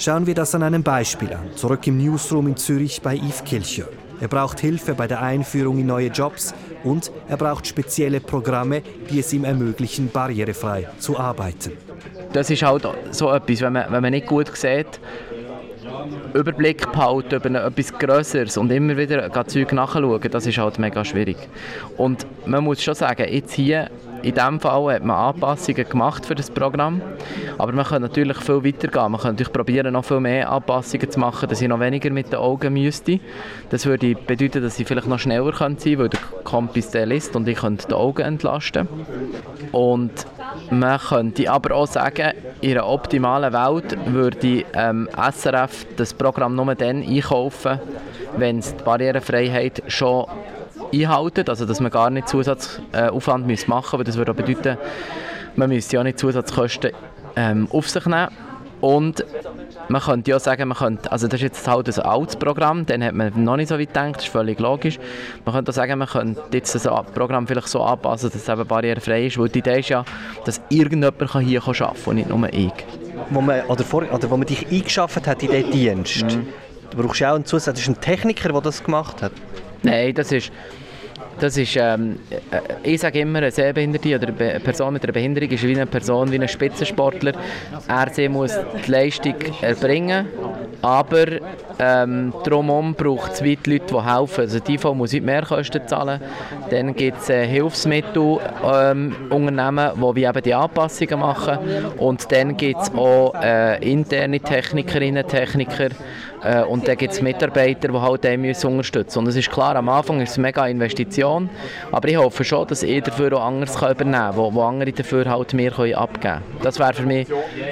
Schauen 0.00 0.28
wir 0.28 0.34
das 0.34 0.54
an 0.54 0.62
einem 0.62 0.84
Beispiel 0.84 1.32
an, 1.32 1.56
zurück 1.56 1.84
im 1.88 1.98
Newsroom 1.98 2.46
in 2.46 2.56
Zürich 2.56 3.02
bei 3.02 3.16
Yves 3.16 3.42
Kilcher. 3.42 3.88
Er 4.20 4.28
braucht 4.28 4.60
Hilfe 4.60 4.94
bei 4.94 5.08
der 5.08 5.20
Einführung 5.20 5.78
in 5.78 5.86
neue 5.86 6.06
Jobs 6.06 6.54
und 6.84 7.10
er 7.28 7.36
braucht 7.36 7.66
spezielle 7.66 8.20
Programme, 8.20 8.82
die 9.10 9.18
es 9.18 9.32
ihm 9.32 9.42
ermöglichen, 9.42 10.08
barrierefrei 10.08 10.86
zu 11.00 11.18
arbeiten. 11.18 11.72
Das 12.32 12.48
ist 12.48 12.62
halt 12.62 12.86
so 13.10 13.32
etwas, 13.32 13.60
wenn 13.60 13.72
man, 13.72 13.90
wenn 13.90 14.02
man 14.02 14.12
nicht 14.12 14.28
gut 14.28 14.56
sieht, 14.56 15.00
Überblick 16.32 16.92
behalten 16.92 17.34
über 17.34 17.66
etwas 17.66 17.92
Größeres 17.92 18.56
und 18.56 18.70
immer 18.70 18.96
wieder 18.96 19.46
Zeug 19.48 19.72
nachschauen, 19.72 20.20
das 20.30 20.46
ist 20.46 20.58
halt 20.58 20.78
mega 20.78 21.04
schwierig. 21.04 21.38
Und 21.96 22.24
man 22.46 22.62
muss 22.62 22.80
schon 22.82 22.94
sagen, 22.94 23.26
jetzt 23.28 23.54
hier 23.54 23.90
in 24.22 24.34
diesem 24.34 24.60
Fall 24.60 24.94
hat 24.94 25.04
man 25.04 25.16
Anpassungen 25.16 25.88
gemacht 25.88 26.26
für 26.26 26.34
das 26.34 26.50
Programm, 26.50 27.00
aber 27.56 27.72
man 27.72 27.84
kann 27.84 28.02
natürlich 28.02 28.36
viel 28.38 28.64
weiter 28.64 28.88
gehen. 28.88 29.12
Man 29.12 29.20
natürlich 29.22 29.52
probieren, 29.52 29.92
noch 29.92 30.04
viel 30.04 30.20
mehr 30.20 30.50
Anpassungen 30.50 31.10
zu 31.10 31.20
machen, 31.20 31.48
dass 31.48 31.60
ich 31.60 31.68
noch 31.68 31.80
weniger 31.80 32.10
mit 32.10 32.32
den 32.32 32.38
Augen 32.38 32.72
müsste. 32.72 33.20
Das 33.70 33.86
würde 33.86 34.14
bedeuten, 34.14 34.62
dass 34.62 34.78
ich 34.78 34.86
vielleicht 34.86 35.06
noch 35.06 35.18
schneller 35.18 35.52
sein 35.52 35.76
könnte, 35.76 35.98
weil 35.98 36.08
der 36.08 36.20
Campus 36.44 36.90
der 36.90 37.06
liest 37.06 37.36
und 37.36 37.46
ich 37.48 37.58
könnte 37.58 37.88
die 37.88 37.94
Augen 37.94 38.22
entlasten. 38.22 38.88
Und 39.72 40.26
man 40.70 40.98
könnte 40.98 41.50
aber 41.50 41.74
auch 41.74 41.86
sagen, 41.86 42.32
in 42.60 42.72
einer 42.72 42.86
optimalen 42.86 43.52
Welt 43.52 43.96
würde 44.06 44.64
ähm, 44.74 45.08
SRF 45.32 45.86
das 45.96 46.14
Programm 46.14 46.54
nur 46.54 46.74
dann 46.74 47.02
einkaufen, 47.02 47.80
wenn 48.36 48.58
es 48.58 48.74
die 48.74 48.82
Barrierefreiheit 48.82 49.82
schon 49.86 50.26
einhalten, 50.92 51.48
also 51.48 51.66
dass 51.66 51.80
man 51.80 51.90
gar 51.90 52.10
nicht 52.10 52.28
Zusatzaufwand 52.28 53.44
äh, 53.50 53.68
machen 53.68 53.98
müsste, 53.98 53.98
weil 53.98 54.04
das 54.04 54.16
würde 54.16 54.32
auch 54.32 54.36
bedeuten, 54.36 54.78
man 55.56 55.68
müsste 55.68 55.96
ja 55.96 56.04
nicht 56.04 56.18
Zusatzkosten 56.18 56.92
ähm, 57.36 57.68
auf 57.70 57.88
sich 57.88 58.06
nehmen 58.06 58.28
und 58.80 59.24
man 59.88 60.02
könnte 60.02 60.30
ja 60.30 60.38
sagen, 60.38 60.68
man 60.68 60.76
könnte, 60.76 61.10
also 61.10 61.26
das 61.26 61.36
ist 61.36 61.42
jetzt 61.42 61.68
halt 61.68 61.88
ein 61.88 62.04
altes 62.04 62.36
Programm, 62.36 62.86
dann 62.86 63.02
hat 63.02 63.14
man 63.14 63.32
noch 63.42 63.56
nicht 63.56 63.68
so 63.68 63.78
weit 63.78 63.88
gedacht, 63.88 64.16
das 64.16 64.24
ist 64.24 64.32
völlig 64.32 64.60
logisch. 64.60 64.98
Man 65.44 65.54
könnte 65.54 65.70
auch 65.70 65.74
sagen, 65.74 65.98
man 65.98 66.08
könnte 66.08 66.42
jetzt 66.52 66.74
das 66.74 66.84
Programm 67.14 67.46
vielleicht 67.46 67.68
so 67.68 67.82
anpassen, 67.82 68.30
dass 68.30 68.40
es 68.40 68.48
eben 68.48 68.66
barrierefrei 68.66 69.26
ist, 69.26 69.38
weil 69.38 69.48
die 69.48 69.60
Idee 69.60 69.80
ist 69.80 69.88
ja, 69.88 70.04
dass 70.44 70.60
irgendjemand 70.68 71.32
hier 71.40 71.62
arbeiten 71.62 71.78
kann 71.78 71.94
und 72.04 72.14
nicht 72.16 72.28
nur 72.28 72.52
ich. 72.52 72.72
Wo 73.30 73.40
man, 73.40 73.62
oder, 73.62 73.84
vor, 73.84 74.04
oder 74.12 74.30
wo 74.30 74.36
man 74.36 74.46
dich 74.46 74.70
eingeschafft 74.70 75.26
hat 75.26 75.42
in 75.42 75.50
diesen 75.50 75.70
Dienst, 75.70 76.24
mhm. 76.24 76.46
du 76.90 77.02
brauchst 77.02 77.20
ja 77.20 77.30
auch 77.30 77.36
einen 77.36 77.44
zusätzlichen 77.44 78.00
Techniker, 78.00 78.52
der 78.52 78.60
das 78.60 78.84
gemacht 78.84 79.22
hat. 79.22 79.32
Nein, 79.82 80.14
das 80.14 80.32
ist 80.32 80.50
das 81.40 81.56
ist, 81.56 81.76
ähm, 81.76 82.18
äh, 82.30 82.38
ich 82.82 83.00
sage 83.00 83.20
immer, 83.20 83.38
eine 83.38 83.50
Sehbehinderte 83.50 84.16
oder 84.16 84.28
eine 84.28 84.60
Person 84.60 84.92
mit 84.92 85.02
einer 85.04 85.12
Behinderung 85.12 85.48
ist 85.50 85.62
wie 85.62 85.74
eine 85.74 85.86
Person, 85.86 86.30
wie 86.32 86.38
ein 86.38 86.48
Spitzensportler. 86.48 87.32
Er 87.86 88.28
muss 88.28 88.58
die 88.86 88.90
Leistung 88.90 89.34
erbringen, 89.60 90.26
aber 90.82 91.26
ähm, 91.78 92.34
drumherum 92.44 92.94
braucht 92.94 93.34
es 93.34 93.44
weit 93.44 93.66
Leute, 93.66 93.86
die 93.90 94.04
helfen. 94.04 94.40
Also 94.40 94.58
die 94.60 94.74
IV 94.74 94.84
muss 94.94 95.12
Mehrkosten 95.12 95.86
zahlen. 95.86 96.20
Dann 96.70 96.94
gibt 96.94 97.18
es 97.18 97.28
äh, 97.30 97.46
Hilfsmittelunternehmen, 97.46 99.78
ähm, 99.78 99.92
die 100.00 100.16
wie 100.16 100.24
eben 100.24 100.42
die 100.42 100.54
Anpassungen 100.54 101.20
machen. 101.20 101.58
Und 101.98 102.32
dann 102.32 102.56
gibt 102.56 102.80
es 102.80 102.92
auch 102.94 103.34
äh, 103.40 103.78
interne 103.88 104.40
Technikerinnen, 104.40 105.24
Techniker, 105.26 105.90
äh, 106.42 106.62
und 106.62 106.86
dann 106.86 106.96
gibt 106.96 107.12
es 107.12 107.22
Mitarbeiter, 107.22 107.88
die 107.88 107.98
halt 107.98 108.24
unterstützen 108.24 108.74
müssen. 108.74 109.18
Und 109.18 109.28
es 109.28 109.36
ist 109.36 109.50
klar, 109.50 109.76
am 109.76 109.88
Anfang 109.88 110.20
ist 110.20 110.30
es 110.30 110.38
eine 110.38 110.48
mega 110.48 110.66
Investition, 110.66 111.50
aber 111.90 112.08
ich 112.08 112.16
hoffe 112.16 112.44
schon, 112.44 112.66
dass 112.66 112.82
ich 112.82 113.02
dafür 113.02 113.32
auch 113.34 113.46
anderes 113.46 113.76
übernehmen 113.76 114.12
kann, 114.12 114.36
wo, 114.36 114.52
wo 114.52 114.62
andere 114.62 114.92
dafür 114.92 115.28
halt 115.28 115.52
mir 115.54 115.72
abgeben 115.72 116.20
können. 116.20 116.42
Das 116.62 116.78
wäre 116.78 116.94
für 116.94 117.06
mich 117.06 117.28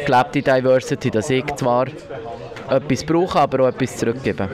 gelebte 0.07 0.43
Diversity, 0.43 1.11
dass 1.11 1.31
ich 1.31 1.45
zwar 1.57 1.87
etwas 2.69 3.05
brauche, 3.05 3.39
aber 3.39 3.65
auch 3.65 3.69
etwas 3.69 3.97
zurückgebe. 3.97 4.49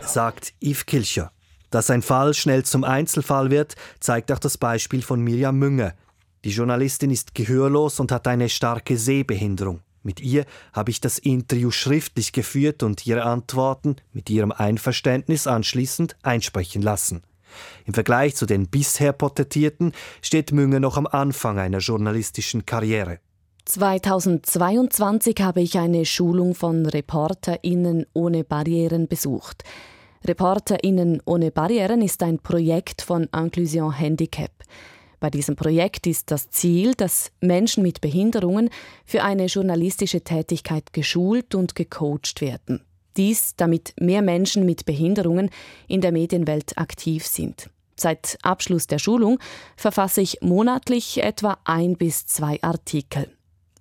Sagt 0.00 0.52
Yves 0.60 0.86
Kilcher. 0.86 1.30
Dass 1.70 1.90
ein 1.90 2.02
Fall 2.02 2.34
schnell 2.34 2.64
zum 2.64 2.82
Einzelfall 2.82 3.50
wird, 3.50 3.74
zeigt 4.00 4.32
auch 4.32 4.40
das 4.40 4.58
Beispiel 4.58 5.02
von 5.02 5.20
Mirjam 5.20 5.56
Münger. 5.56 5.94
Die 6.44 6.50
Journalistin 6.50 7.10
ist 7.10 7.34
gehörlos 7.34 8.00
und 8.00 8.10
hat 8.10 8.26
eine 8.26 8.48
starke 8.48 8.96
Sehbehinderung. 8.96 9.80
Mit 10.02 10.20
ihr 10.20 10.46
habe 10.72 10.90
ich 10.90 11.00
das 11.00 11.18
Interview 11.18 11.70
schriftlich 11.70 12.32
geführt 12.32 12.82
und 12.82 13.06
ihre 13.06 13.24
Antworten 13.24 13.96
mit 14.12 14.30
ihrem 14.30 14.52
Einverständnis 14.52 15.46
anschließend 15.46 16.16
einsprechen 16.22 16.80
lassen. 16.80 17.22
Im 17.84 17.94
Vergleich 17.94 18.36
zu 18.36 18.46
den 18.46 18.68
bisher 18.68 19.12
Porträtierten 19.12 19.92
steht 20.22 20.52
Münger 20.52 20.80
noch 20.80 20.96
am 20.96 21.06
Anfang 21.06 21.58
einer 21.58 21.78
journalistischen 21.78 22.64
Karriere. 22.64 23.18
2022 23.66 25.36
habe 25.40 25.60
ich 25.60 25.78
eine 25.78 26.04
Schulung 26.04 26.54
von 26.54 26.86
ReporterInnen 26.86 28.06
ohne 28.14 28.44
Barrieren 28.44 29.06
besucht. 29.06 29.64
ReporterInnen 30.26 31.22
ohne 31.24 31.50
Barrieren 31.50 32.02
ist 32.02 32.22
ein 32.22 32.38
Projekt 32.38 33.02
von 33.02 33.28
Inclusion 33.34 33.92
Handicap. 33.92 34.50
Bei 35.20 35.28
diesem 35.28 35.54
Projekt 35.54 36.06
ist 36.06 36.30
das 36.30 36.48
Ziel, 36.48 36.94
dass 36.94 37.30
Menschen 37.40 37.82
mit 37.82 38.00
Behinderungen 38.00 38.70
für 39.04 39.22
eine 39.22 39.46
journalistische 39.46 40.22
Tätigkeit 40.22 40.94
geschult 40.94 41.54
und 41.54 41.74
gecoacht 41.74 42.40
werden. 42.40 42.82
Dies, 43.18 43.54
damit 43.56 43.92
mehr 44.00 44.22
Menschen 44.22 44.64
mit 44.64 44.86
Behinderungen 44.86 45.50
in 45.88 46.00
der 46.00 46.12
Medienwelt 46.12 46.78
aktiv 46.78 47.26
sind. 47.26 47.68
Seit 47.96 48.38
Abschluss 48.42 48.86
der 48.86 48.98
Schulung 48.98 49.38
verfasse 49.76 50.22
ich 50.22 50.38
monatlich 50.40 51.22
etwa 51.22 51.58
ein 51.64 51.96
bis 51.98 52.26
zwei 52.26 52.58
Artikel. 52.62 53.30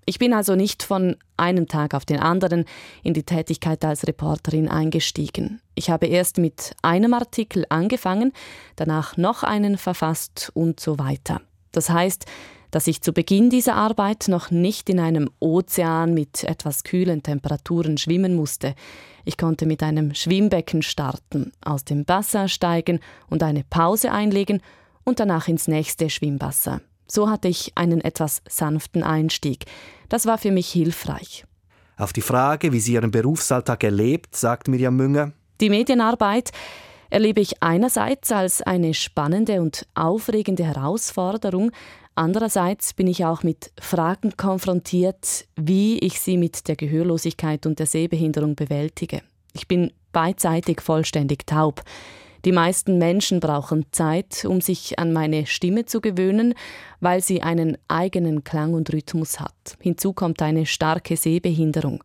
Ich 0.10 0.18
bin 0.18 0.34
also 0.34 0.56
nicht 0.56 0.82
von 0.82 1.18
einem 1.38 1.68
Tag 1.68 1.94
auf 1.94 2.04
den 2.04 2.20
anderen 2.20 2.66
in 3.04 3.14
die 3.14 3.22
Tätigkeit 3.22 3.86
als 3.86 4.08
Reporterin 4.08 4.68
eingestiegen. 4.68 5.62
Ich 5.76 5.92
habe 5.92 6.08
erst 6.08 6.40
mit 6.40 6.76
einem 6.82 7.14
Artikel 7.14 7.64
angefangen, 7.70 8.34
danach 8.76 9.18
noch 9.18 9.44
einen 9.44 9.78
verfasst 9.78 10.52
und 10.56 10.80
so 10.80 10.98
weiter. 10.98 11.42
Das 11.72 11.92
heißt, 11.92 12.26
dass 12.72 12.88
ich 12.88 13.04
zu 13.04 13.14
Beginn 13.14 13.52
dieser 13.52 13.76
Arbeit 13.76 14.30
noch 14.30 14.50
nicht 14.50 14.90
in 14.90 15.00
einem 15.00 15.30
Ozean 15.40 16.16
mit 16.16 16.44
etwas 16.44 16.84
kühlen 16.84 17.22
Temperaturen 17.22 18.00
schwimmen 18.00 18.34
musste. 18.34 18.74
Ich 19.26 19.38
konnte 19.38 19.68
mit 19.68 19.84
einem 19.84 20.16
Schwimmbecken 20.16 20.82
starten, 20.82 21.52
aus 21.64 21.86
dem 21.86 22.08
Wasser 22.08 22.48
steigen 22.48 23.00
und 23.30 23.44
eine 23.44 23.64
Pause 23.64 24.12
einlegen 24.12 24.64
und 25.04 25.20
danach 25.20 25.48
ins 25.48 25.68
nächste 25.68 26.10
Schwimmwasser. 26.10 26.82
So 27.12 27.30
hatte 27.30 27.48
ich 27.48 27.72
einen 27.76 28.02
etwas 28.02 28.42
sanften 28.48 29.04
Einstieg. 29.04 29.66
Das 30.10 30.26
war 30.26 30.38
für 30.38 30.52
mich 30.52 30.70
hilfreich. 30.70 31.46
Auf 31.98 32.14
die 32.14 32.22
Frage, 32.22 32.72
wie 32.72 32.80
sie 32.80 32.94
ihren 32.94 33.12
Berufsalltag 33.12 33.84
erlebt, 33.84 34.36
sagt 34.36 34.68
Mirjam 34.68 34.96
Münger. 34.96 35.34
Die 35.60 35.70
Medienarbeit 35.70 36.52
erlebe 37.10 37.42
ich 37.42 37.62
einerseits 37.62 38.32
als 38.32 38.62
eine 38.62 38.94
spannende 38.94 39.62
und 39.62 39.86
aufregende 39.96 40.64
Herausforderung, 40.64 41.72
andererseits 42.16 42.94
bin 42.94 43.08
ich 43.08 43.26
auch 43.26 43.44
mit 43.44 43.72
Fragen 43.82 44.38
konfrontiert, 44.38 45.48
wie 45.56 46.00
ich 46.00 46.20
sie 46.20 46.38
mit 46.38 46.68
der 46.68 46.76
Gehörlosigkeit 46.76 47.66
und 47.66 47.80
der 47.80 47.88
Sehbehinderung 47.88 48.56
bewältige. 48.56 49.22
Ich 49.54 49.68
bin 49.68 49.92
beidseitig 50.12 50.82
vollständig 50.82 51.46
taub. 51.48 51.82
Die 52.46 52.52
meisten 52.52 52.98
Menschen 52.98 53.40
brauchen 53.40 53.86
Zeit, 53.92 54.46
um 54.46 54.62
sich 54.62 54.98
an 54.98 55.12
meine 55.12 55.46
Stimme 55.46 55.86
zu 55.86 56.00
gewöhnen, 56.00 56.54
weil 57.00 57.22
sie 57.22 57.42
einen 57.42 57.78
eigenen 57.88 58.44
Klang 58.44 58.74
und 58.74 58.92
Rhythmus 58.94 59.40
hat. 59.40 59.78
Hinzu 59.82 60.14
kommt 60.14 60.42
eine 60.42 60.66
starke 60.66 61.18
Sehbehinderung. 61.18 62.04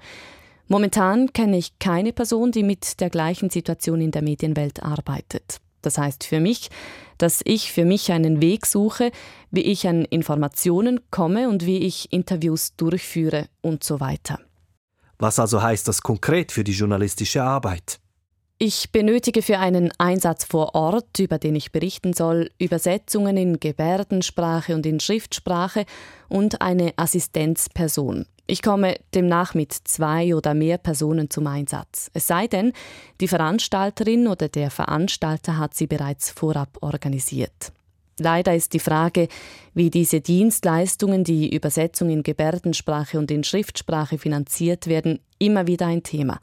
Momentan 0.67 1.33
kenne 1.33 1.59
ich 1.59 1.79
keine 1.79 2.13
Person, 2.13 2.51
die 2.51 2.63
mit 2.63 3.01
der 3.01 3.11
gleichen 3.11 3.51
Situation 3.51 4.01
in 4.01 4.11
der 4.11 4.23
Medienwelt 4.23 4.83
arbeitet. 4.83 5.61
Das 5.83 5.99
heißt 5.99 6.25
für 6.25 6.41
mich, 6.41 6.71
dass 7.19 7.43
ich 7.45 7.71
für 7.71 7.85
mich 7.85 8.11
einen 8.11 8.41
Weg 8.41 8.67
suche, 8.67 9.13
wie 9.51 9.61
ich 9.61 9.87
an 9.87 10.05
Informationen 10.07 11.01
komme 11.11 11.49
und 11.49 11.67
wie 11.67 11.79
ich 11.79 12.13
Interviews 12.13 12.75
durchführe 12.77 13.49
und 13.61 13.85
so 13.85 14.01
weiter. 14.01 14.41
Was 15.19 15.39
also 15.39 15.63
heißt 15.63 15.87
das 15.87 16.03
konkret 16.03 16.51
für 16.51 16.65
die 16.65 16.73
journalistische 16.73 17.43
Arbeit? 17.43 18.01
Ich 18.67 18.93
benötige 18.93 19.43
für 19.43 19.59
einen 19.59 19.93
Einsatz 19.99 20.45
vor 20.45 20.75
Ort, 20.75 21.19
über 21.19 21.37
den 21.37 21.55
ich 21.55 21.71
berichten 21.71 22.15
soll, 22.15 22.51
Übersetzungen 22.59 23.37
in 23.37 23.61
Gebärdensprache 23.61 24.75
und 24.75 24.87
in 24.87 25.01
Schriftsprache 25.01 25.85
und 26.31 26.63
eine 26.63 26.95
Assistenzperson. 26.97 28.25
Ich 28.47 28.63
komme 28.63 28.97
demnach 29.15 29.53
mit 29.53 29.75
zwei 29.75 30.35
oder 30.35 30.55
mehr 30.55 30.79
Personen 30.79 31.29
zum 31.29 31.47
Einsatz. 31.47 32.11
Es 32.15 32.27
sei 32.27 32.47
denn, 32.47 32.73
die 33.21 33.29
Veranstalterin 33.29 34.29
oder 34.29 34.49
der 34.49 34.71
Veranstalter 34.71 35.59
hat 35.59 35.75
sie 35.75 35.87
bereits 35.87 36.31
vorab 36.31 36.79
organisiert. 36.81 37.71
Leider 38.19 38.55
ist 38.55 38.73
die 38.73 38.79
Frage, 38.79 39.29
wie 39.75 39.91
diese 39.91 40.23
Dienstleistungen, 40.23 41.23
die 41.23 41.55
Übersetzung 41.55 42.09
in 42.09 42.23
Gebärdensprache 42.23 43.19
und 43.19 43.31
in 43.31 43.45
Schriftsprache 43.45 44.17
finanziert 44.17 44.87
werden, 44.87 45.21
immer 45.39 45.67
wieder 45.67 45.87
ein 45.87 46.03
Thema. 46.03 46.41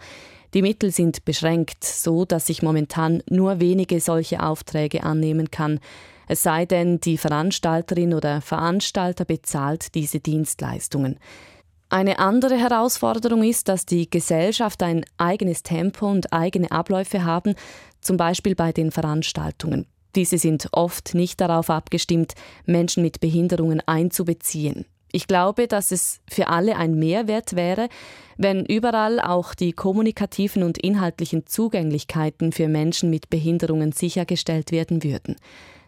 Die 0.54 0.62
Mittel 0.62 0.92
sind 0.92 1.24
beschränkt, 1.24 1.84
so 1.84 2.26
dass 2.26 2.50
ich 2.50 2.62
momentan 2.62 3.24
nur 3.30 3.60
wenige 3.60 4.00
solche 4.00 4.44
Aufträge 4.44 5.04
annehmen 5.04 5.50
kann, 5.50 5.80
es 6.28 6.44
sei 6.44 6.66
denn, 6.66 7.02
die 7.02 7.18
Veranstalterin 7.18 8.14
oder 8.14 8.40
Veranstalter 8.40 9.26
bezahlt 9.26 9.96
diese 9.96 10.22
Dienstleistungen. 10.22 11.20
Eine 11.90 12.20
andere 12.20 12.56
Herausforderung 12.56 13.44
ist, 13.44 13.68
dass 13.68 13.86
die 13.86 14.10
Gesellschaft 14.10 14.82
ein 14.82 15.04
eigenes 15.18 15.62
Tempo 15.62 16.10
und 16.10 16.32
eigene 16.32 16.72
Abläufe 16.72 17.26
haben, 17.26 17.56
zum 18.00 18.16
Beispiel 18.16 18.56
bei 18.56 18.72
den 18.72 18.92
Veranstaltungen. 18.92 19.88
Diese 20.16 20.38
sind 20.38 20.70
oft 20.72 21.14
nicht 21.16 21.42
darauf 21.42 21.70
abgestimmt, 21.70 22.34
Menschen 22.66 23.04
mit 23.04 23.20
Behinderungen 23.20 23.82
einzubeziehen. 23.86 24.86
Ich 25.12 25.28
glaube, 25.28 25.68
dass 25.68 25.92
es 25.92 26.22
für 26.30 26.48
alle 26.48 26.78
ein 26.78 26.96
Mehrwert 26.96 27.56
wäre, 27.56 27.90
wenn 28.38 28.66
überall 28.66 29.20
auch 29.20 29.54
die 29.54 29.74
kommunikativen 29.74 30.64
und 30.64 30.78
inhaltlichen 30.78 31.46
Zugänglichkeiten 31.46 32.52
für 32.52 32.68
Menschen 32.68 33.10
mit 33.10 33.30
Behinderungen 33.30 33.92
sichergestellt 33.92 34.72
werden 34.72 35.04
würden. 35.04 35.36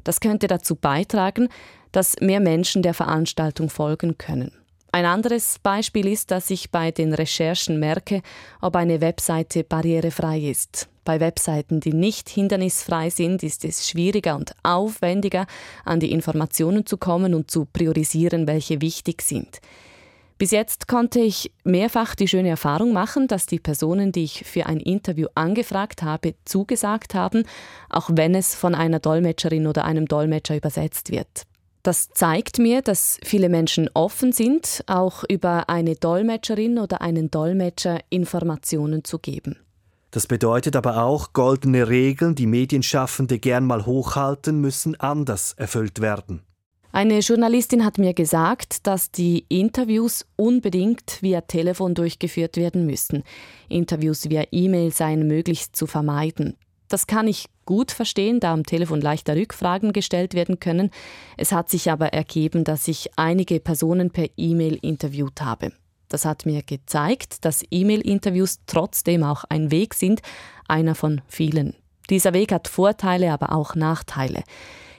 Das 0.03 0.19
könnte 0.19 0.47
dazu 0.47 0.75
beitragen, 0.75 1.49
dass 1.91 2.15
mehr 2.19 2.39
Menschen 2.39 2.81
der 2.81 2.93
Veranstaltung 2.93 3.69
folgen 3.69 4.17
können. 4.17 4.51
Ein 4.95 5.05
anderes 5.05 5.57
Beispiel 5.57 6.05
ist, 6.07 6.29
dass 6.29 6.51
ich 6.51 6.69
bei 6.69 6.91
den 6.91 7.15
Recherchen 7.15 7.79
merke, 7.79 8.21
ob 8.61 8.75
eine 8.75 9.01
Webseite 9.01 9.63
barrierefrei 9.63 10.37
ist. 10.39 10.87
Bei 11.03 11.19
Webseiten, 11.19 11.79
die 11.79 11.93
nicht 11.93 12.29
hindernisfrei 12.29 13.09
sind, 13.09 13.41
ist 13.41 13.65
es 13.65 13.89
schwieriger 13.89 14.35
und 14.35 14.53
aufwendiger, 14.61 15.47
an 15.83 15.99
die 15.99 16.11
Informationen 16.11 16.85
zu 16.85 16.97
kommen 16.97 17.33
und 17.33 17.49
zu 17.49 17.65
priorisieren, 17.65 18.45
welche 18.45 18.81
wichtig 18.81 19.23
sind. 19.23 19.61
Bis 20.37 20.51
jetzt 20.51 20.87
konnte 20.87 21.21
ich 21.21 21.51
mehrfach 21.63 22.13
die 22.13 22.27
schöne 22.27 22.49
Erfahrung 22.49 22.93
machen, 22.93 23.27
dass 23.27 23.47
die 23.47 23.59
Personen, 23.59 24.11
die 24.11 24.25
ich 24.25 24.43
für 24.45 24.67
ein 24.67 24.79
Interview 24.79 25.25
angefragt 25.33 26.03
habe, 26.03 26.35
zugesagt 26.45 27.15
haben, 27.15 27.45
auch 27.89 28.11
wenn 28.13 28.35
es 28.35 28.53
von 28.53 28.75
einer 28.75 28.99
Dolmetscherin 28.99 29.65
oder 29.65 29.85
einem 29.85 30.07
Dolmetscher 30.07 30.55
übersetzt 30.55 31.11
wird. 31.11 31.47
Das 31.83 32.09
zeigt 32.09 32.59
mir, 32.59 32.81
dass 32.81 33.19
viele 33.25 33.49
Menschen 33.49 33.89
offen 33.93 34.31
sind, 34.31 34.83
auch 34.87 35.25
über 35.27 35.69
eine 35.69 35.95
Dolmetscherin 35.95 36.79
oder 36.79 37.01
einen 37.01 37.29
Dolmetscher 37.29 37.99
Informationen 38.09 39.03
zu 39.03 39.19
geben. 39.19 39.57
Das 40.11 40.25
bedeutet 40.25 40.77
aber 40.77 41.03
auch, 41.03 41.33
goldene 41.33 41.89
Regeln, 41.89 42.35
die 42.35 42.45
Medienschaffende 42.45 43.37
gern 43.37 43.65
mal 43.65 43.85
hochhalten, 43.85 44.61
müssen 44.61 44.97
anders 44.99 45.53
erfüllt 45.57 45.99
werden. 45.99 46.41
Eine 46.93 47.19
Journalistin 47.19 47.83
hat 47.83 47.97
mir 47.97 48.13
gesagt, 48.13 48.85
dass 48.85 49.11
die 49.11 49.45
Interviews 49.49 50.27
unbedingt 50.35 51.17
via 51.21 51.41
Telefon 51.41 51.95
durchgeführt 51.95 52.55
werden 52.55 52.85
müssen. 52.85 53.23
Interviews 53.67 54.29
via 54.29 54.43
E-Mail 54.51 54.91
seien 54.91 55.27
möglichst 55.27 55.75
zu 55.75 55.87
vermeiden. 55.87 56.55
Das 56.93 57.07
kann 57.07 57.27
ich 57.27 57.49
gut 57.65 57.91
verstehen, 57.91 58.39
da 58.39 58.53
am 58.53 58.67
Telefon 58.67 59.01
leichter 59.01 59.35
Rückfragen 59.35 59.93
gestellt 59.93 60.35
werden 60.35 60.59
können. 60.59 60.91
Es 61.37 61.51
hat 61.51 61.67
sich 61.67 61.89
aber 61.89 62.13
ergeben, 62.13 62.63
dass 62.63 62.87
ich 62.87 63.09
einige 63.15 63.59
Personen 63.59 64.11
per 64.11 64.27
E-Mail 64.37 64.77
interviewt 64.79 65.41
habe. 65.41 65.71
Das 66.07 66.23
hat 66.23 66.45
mir 66.45 66.61
gezeigt, 66.61 67.45
dass 67.45 67.65
E-Mail-Interviews 67.71 68.59
trotzdem 68.67 69.23
auch 69.23 69.43
ein 69.49 69.71
Weg 69.71 69.95
sind, 69.95 70.21
einer 70.67 70.93
von 70.93 71.21
vielen. 71.27 71.73
Dieser 72.11 72.33
Weg 72.33 72.51
hat 72.51 72.67
Vorteile, 72.67 73.33
aber 73.33 73.53
auch 73.53 73.73
Nachteile. 73.73 74.43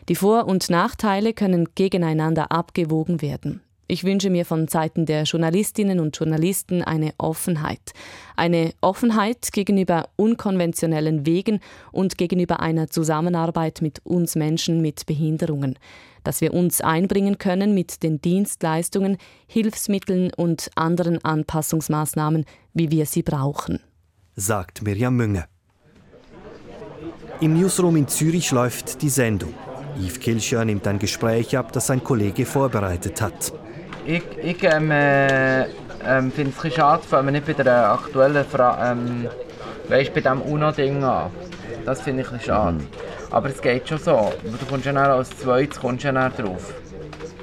Die 0.08 0.16
Vor- 0.16 0.48
und 0.48 0.70
Nachteile 0.70 1.32
können 1.32 1.76
gegeneinander 1.76 2.50
abgewogen 2.50 3.22
werden. 3.22 3.60
Ich 3.86 4.04
wünsche 4.04 4.30
mir 4.30 4.46
von 4.46 4.66
Seiten 4.66 5.04
der 5.04 5.24
Journalistinnen 5.24 6.00
und 6.00 6.16
Journalisten 6.16 6.82
eine 6.82 7.12
Offenheit. 7.18 7.92
Eine 8.34 8.72
Offenheit 8.80 9.52
gegenüber 9.52 10.08
unkonventionellen 10.16 11.26
Wegen 11.26 11.60
und 11.92 12.16
gegenüber 12.16 12.60
einer 12.60 12.88
Zusammenarbeit 12.88 13.82
mit 13.82 14.00
uns 14.04 14.36
Menschen 14.36 14.80
mit 14.80 15.04
Behinderungen. 15.04 15.78
Dass 16.22 16.40
wir 16.40 16.54
uns 16.54 16.80
einbringen 16.80 17.36
können 17.36 17.74
mit 17.74 18.02
den 18.02 18.22
Dienstleistungen, 18.22 19.18
Hilfsmitteln 19.46 20.32
und 20.34 20.70
anderen 20.76 21.22
Anpassungsmaßnahmen, 21.22 22.46
wie 22.72 22.90
wir 22.90 23.04
sie 23.04 23.22
brauchen. 23.22 23.80
Sagt 24.34 24.82
Mirjam 24.82 25.16
Münge. 25.16 25.44
Im 27.40 27.60
Newsroom 27.60 27.96
in 27.96 28.08
Zürich 28.08 28.50
läuft 28.50 29.02
die 29.02 29.10
Sendung. 29.10 29.52
Yves 29.98 30.18
Kilcher 30.18 30.64
nimmt 30.64 30.86
ein 30.86 30.98
Gespräch 30.98 31.56
ab, 31.58 31.72
das 31.72 31.88
sein 31.88 32.02
Kollege 32.02 32.46
vorbereitet 32.46 33.20
hat. 33.20 33.52
Ich, 34.06 34.22
ich 34.42 34.62
ähm, 34.64 34.90
äh, 34.90 35.62
ähm, 36.06 36.30
finde 36.30 36.52
es 36.56 36.64
ein 36.64 36.70
schade, 36.70 37.02
wenn 37.10 37.24
man 37.24 37.34
nicht 37.34 37.46
bei 37.46 37.54
der 37.54 37.92
aktuellen 37.92 38.44
Frage, 38.44 38.92
ähm, 38.92 39.28
weißt, 39.88 40.12
bei 40.12 40.20
diesem 40.20 40.42
UNO-Ding 40.42 41.02
an. 41.02 41.30
Das 41.86 42.02
finde 42.02 42.22
ich 42.22 42.30
ein 42.30 42.40
schade. 42.40 42.78
Mhm. 42.78 42.86
Aber 43.30 43.48
es 43.48 43.62
geht 43.62 43.88
schon 43.88 43.98
so. 43.98 44.32
Du 44.42 44.66
kommst 44.68 44.84
ja 44.84 44.92
als 44.92 45.30
zweites 45.38 45.80
kommst 45.80 46.04
ja 46.04 46.28
drauf. 46.28 46.74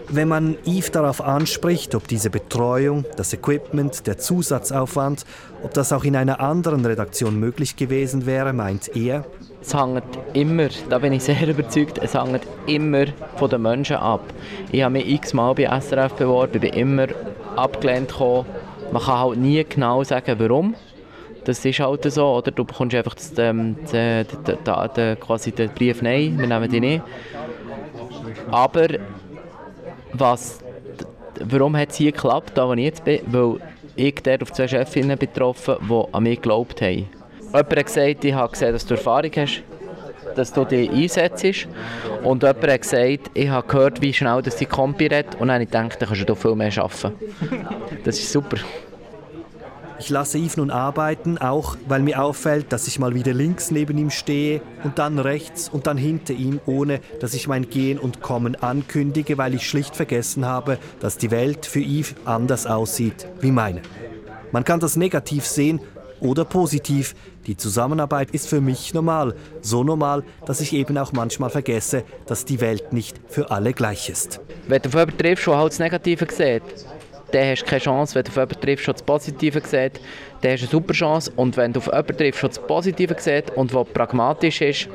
Wenn 0.10 0.28
man 0.28 0.58
Yves 0.66 0.92
darauf 0.92 1.22
anspricht, 1.22 1.96
ob 1.96 2.08
diese 2.08 2.30
Betreuung, 2.30 3.06
das 3.18 3.34
Equipment, 3.34 4.06
der 4.06 4.18
Zusatzaufwand, 4.18 5.26
ob 5.64 5.74
das 5.74 5.94
auch 5.94 6.04
in 6.04 6.16
einer 6.16 6.42
anderen 6.42 6.86
Redaktion 6.86 7.40
möglich 7.40 7.76
gewesen 7.76 8.26
wäre, 8.26 8.54
meint 8.54 8.96
er, 8.96 9.26
es 9.62 9.74
hängt 9.76 10.04
immer, 10.34 10.70
da 10.90 10.98
bin 10.98 11.14
ich 11.14 11.24
sehr 11.24 11.48
überzeugt, 11.48 12.00
es 12.00 12.16
hängt 12.16 12.42
immer 12.66 13.06
von 13.36 13.50
den 13.50 13.62
Menschen 13.62 13.98
ab. 13.98 14.22
Ich 14.72 14.82
habe 14.82 14.94
mich 14.94 15.08
x-mal 15.08 15.54
bei 15.54 15.66
SRF 15.80 16.14
beworben, 16.14 16.60
bin 16.60 16.74
immer 16.74 17.08
abgelehnt 17.56 18.10
gekommen. 18.10 18.46
Man 18.92 19.02
kann 19.02 19.20
halt 19.20 19.38
nie 19.38 19.64
genau 19.64 20.04
sagen, 20.04 20.36
warum. 20.40 20.76
Das 21.44 21.64
ist 21.66 21.80
halt 21.80 22.12
so, 22.12 22.36
oder? 22.36 22.52
Du 22.52 22.64
bekommst 22.66 22.96
einfach 22.96 23.16
das, 23.16 23.34
ähm, 23.38 23.76
das, 23.92 24.28
das, 24.44 24.94
das, 24.94 25.20
quasi 25.20 25.52
den 25.52 25.70
Brief 25.72 26.02
«Nein, 26.02 26.38
wir 26.38 26.48
nehmen 26.48 26.70
dich 26.70 26.82
nicht». 26.82 27.04
Aber 28.52 28.88
was, 30.14 30.60
warum 31.44 31.76
hat 31.78 31.90
es 31.90 31.98
hier 31.98 32.12
geklappt, 32.12 32.52
da 32.56 32.68
wo 32.68 32.74
ich 32.74 32.84
jetzt 32.84 33.04
bin? 33.04 33.22
Weil 33.28 33.58
ich 33.96 34.16
dort 34.22 34.44
auf 34.44 34.52
zwei 34.52 34.68
Chefinnen 34.68 35.18
betroffen, 35.18 35.76
die 35.90 36.04
an 36.14 36.24
mich 36.24 36.36
geglaubt 36.36 36.82
haben. 36.82 37.08
Jemand 37.54 37.76
hat 37.76 37.86
gesagt, 37.86 38.24
ich 38.24 38.34
habe 38.34 38.52
gesehen, 38.52 38.72
dass 38.72 38.86
du 38.86 38.94
Erfahrung 38.94 39.32
hast, 39.36 39.64
dass 40.36 40.54
du 40.54 40.64
dich 40.64 40.90
einsetzt. 40.90 41.68
Und 42.24 42.44
jemand 42.44 42.68
hat 42.68 42.82
gesagt, 42.82 43.32
ich 43.34 43.50
habe 43.50 43.68
gehört, 43.68 44.02
wie 44.02 44.14
schnell 44.14 44.42
dass 44.42 44.56
die 44.56 44.66
Kompi 44.66 45.08
redet. 45.08 45.36
Und 45.36 45.48
dann 45.48 45.56
habe 45.56 45.64
ich 45.64 45.70
gedacht, 45.70 46.02
dann 46.02 46.08
kannst 46.08 46.30
du 46.30 46.36
viel 46.36 46.56
mehr 46.56 46.72
arbeiten. 46.78 47.14
Das 48.06 48.18
ist 48.18 48.32
super. 48.32 48.58
Ich 50.00 50.10
lasse 50.10 50.40
Yves 50.40 50.58
nun 50.58 50.72
arbeiten, 50.72 51.38
auch 51.38 51.78
weil 51.88 52.02
mir 52.02 52.24
auffällt, 52.24 52.74
dass 52.74 52.88
ich 52.88 52.98
mal 52.98 53.14
wieder 53.14 53.34
links 53.34 53.70
neben 53.70 54.00
ihm 54.00 54.10
stehe 54.10 54.62
und 54.84 54.98
dann 54.98 55.20
rechts 55.20 55.70
und 55.70 55.86
dann 55.86 55.96
hinter 55.96 56.34
ihm, 56.34 56.60
ohne 56.66 57.02
dass 57.20 57.36
ich 57.36 57.48
mein 57.48 57.70
Gehen 57.70 58.00
und 58.00 58.20
Kommen 58.20 58.56
ankündige, 58.56 59.38
weil 59.38 59.54
ich 59.54 59.70
schlicht 59.70 59.96
vergessen 59.96 60.44
habe, 60.44 60.80
dass 61.02 61.20
die 61.20 61.30
Welt 61.30 61.68
für 61.68 61.82
Yves 61.82 62.16
anders 62.26 62.66
aussieht 62.66 63.28
wie 63.42 63.52
meine. 63.52 63.84
Man 64.52 64.64
kann 64.64 64.80
das 64.80 64.96
negativ 64.96 65.46
sehen 65.46 65.80
oder 66.22 66.46
positiv. 66.46 67.16
Die 67.48 67.58
Zusammenarbeit 67.58 68.32
ist 68.32 68.48
für 68.48 68.62
mich 68.62 68.94
normal. 68.94 69.36
So 69.62 69.84
normal, 69.84 70.24
dass 70.46 70.62
ich 70.62 70.74
eben 70.74 70.98
auch 70.98 71.12
manchmal 71.12 71.50
vergesse, 71.50 72.04
dass 72.26 72.46
die 72.46 72.62
Welt 72.62 72.94
nicht 72.94 73.20
für 73.28 73.52
alle 73.52 73.74
gleich 73.74 74.10
ist. 74.10 74.40
Wenn 74.68 74.82
du 74.82 74.88
auf 74.88 74.94
jemanden 74.96 75.18
triffst, 75.18 75.48
der 75.48 75.58
halt 75.58 75.72
das 75.72 75.80
Negative 75.80 76.28
sieht, 76.32 76.64
dann 77.32 77.50
hast 77.50 77.62
du 77.62 77.66
keine 77.66 77.82
Chance. 77.82 78.16
Wenn 78.16 78.24
du 78.24 78.30
auf 78.30 78.36
jemanden 78.36 78.62
triffst, 78.62 78.88
der 78.88 78.94
das 78.94 79.04
Positive 79.04 79.62
sieht, 79.62 80.02
dann 80.42 80.52
hast 80.52 80.62
du 80.62 80.66
eine 80.66 80.72
super 80.72 80.94
Chance. 80.94 81.32
Und 81.36 81.58
wenn 81.58 81.74
du 81.74 81.80
auf 81.80 81.88
jemanden 81.88 82.18
triffst, 82.18 82.42
der 82.44 82.50
das 82.50 82.60
Positive 82.60 83.16
sieht 83.18 83.52
und 83.52 83.74
der 83.74 83.84
pragmatisch 83.84 84.62
ist, 84.62 84.90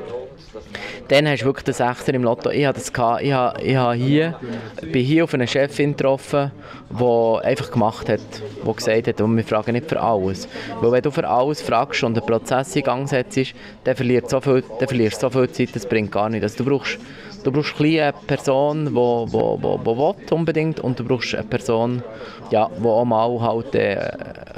dann 1.07 1.27
hast 1.27 1.41
du 1.41 1.45
wirklich 1.45 1.65
den 1.65 1.73
Sechser 1.73 2.13
im 2.13 2.23
Lotto. 2.23 2.49
Ich 2.49 2.65
hatte 2.65 2.79
das. 2.79 2.89
Ich, 2.89 3.31
habe, 3.31 3.61
ich 3.61 3.75
habe 3.75 3.95
hier, 3.95 4.39
bin 4.81 5.05
hier 5.05 5.23
auf 5.23 5.33
eine 5.33 5.47
Chefin 5.47 5.95
getroffen, 5.95 6.51
die 6.89 7.45
einfach 7.45 7.71
gemacht 7.71 8.09
hat, 8.09 8.19
die 8.65 8.73
gesagt 8.73 9.07
hat, 9.07 9.19
wir 9.19 9.43
fragen 9.43 9.73
nicht 9.73 9.89
für 9.89 10.01
alles. 10.01 10.47
Weil 10.81 10.91
wenn 10.91 11.01
du 11.01 11.11
für 11.11 11.27
alles 11.27 11.61
fragst 11.61 12.03
und 12.03 12.17
einen 12.17 12.25
Prozess 12.25 12.75
in 12.75 12.83
Gang 12.83 13.07
setzt, 13.07 13.53
dann, 13.83 13.95
verlierst 13.95 14.29
so 14.29 14.41
viel, 14.41 14.63
dann 14.79 14.87
verlierst 14.87 15.23
du 15.23 15.27
so 15.27 15.29
viel 15.29 15.49
Zeit, 15.51 15.75
das 15.75 15.85
bringt 15.85 16.11
gar 16.11 16.29
nichts. 16.29 16.43
Also 16.43 16.63
du 16.63 16.69
brauchst 16.69 16.99
Du 17.43 17.53
brauchst 17.53 17.79
eine 17.79 18.13
Person, 18.25 18.87
die 18.87 18.93
wo, 18.93 19.25
wo, 19.29 19.57
wo, 19.61 19.97
wo 19.97 20.15
unbedingt 20.31 20.81
und 20.81 20.99
du 20.99 21.05
brauchst 21.05 21.33
eine 21.33 21.45
Person, 21.45 22.03
ja, 22.51 22.69
die 22.77 22.85
auch 22.85 23.05
mal 23.05 23.39
halt, 23.39 23.73
äh, 23.73 23.95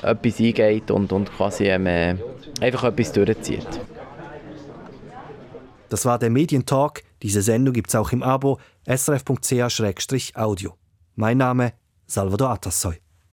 etwas 0.01 0.39
eingeht 0.39 0.89
und, 0.89 1.11
und 1.11 1.31
quasi 1.31 1.65
ähm, 1.65 1.85
äh, 1.85 2.15
einfach 2.61 2.85
etwas 2.85 3.11
durchzieht. 3.11 3.67
Das 5.89 6.05
war 6.05 6.19
der 6.19 6.29
Medientalk. 6.29 7.03
Diese 7.21 7.41
Sendung 7.41 7.73
gibt 7.73 7.89
es 7.89 7.95
auch 7.95 8.11
im 8.11 8.23
Abo 8.23 8.59
srf.ch-audio. 8.85 10.73
Mein 11.15 11.37
Name 11.37 11.73
Salvador 12.05 12.51
Atassoy. 12.51 13.01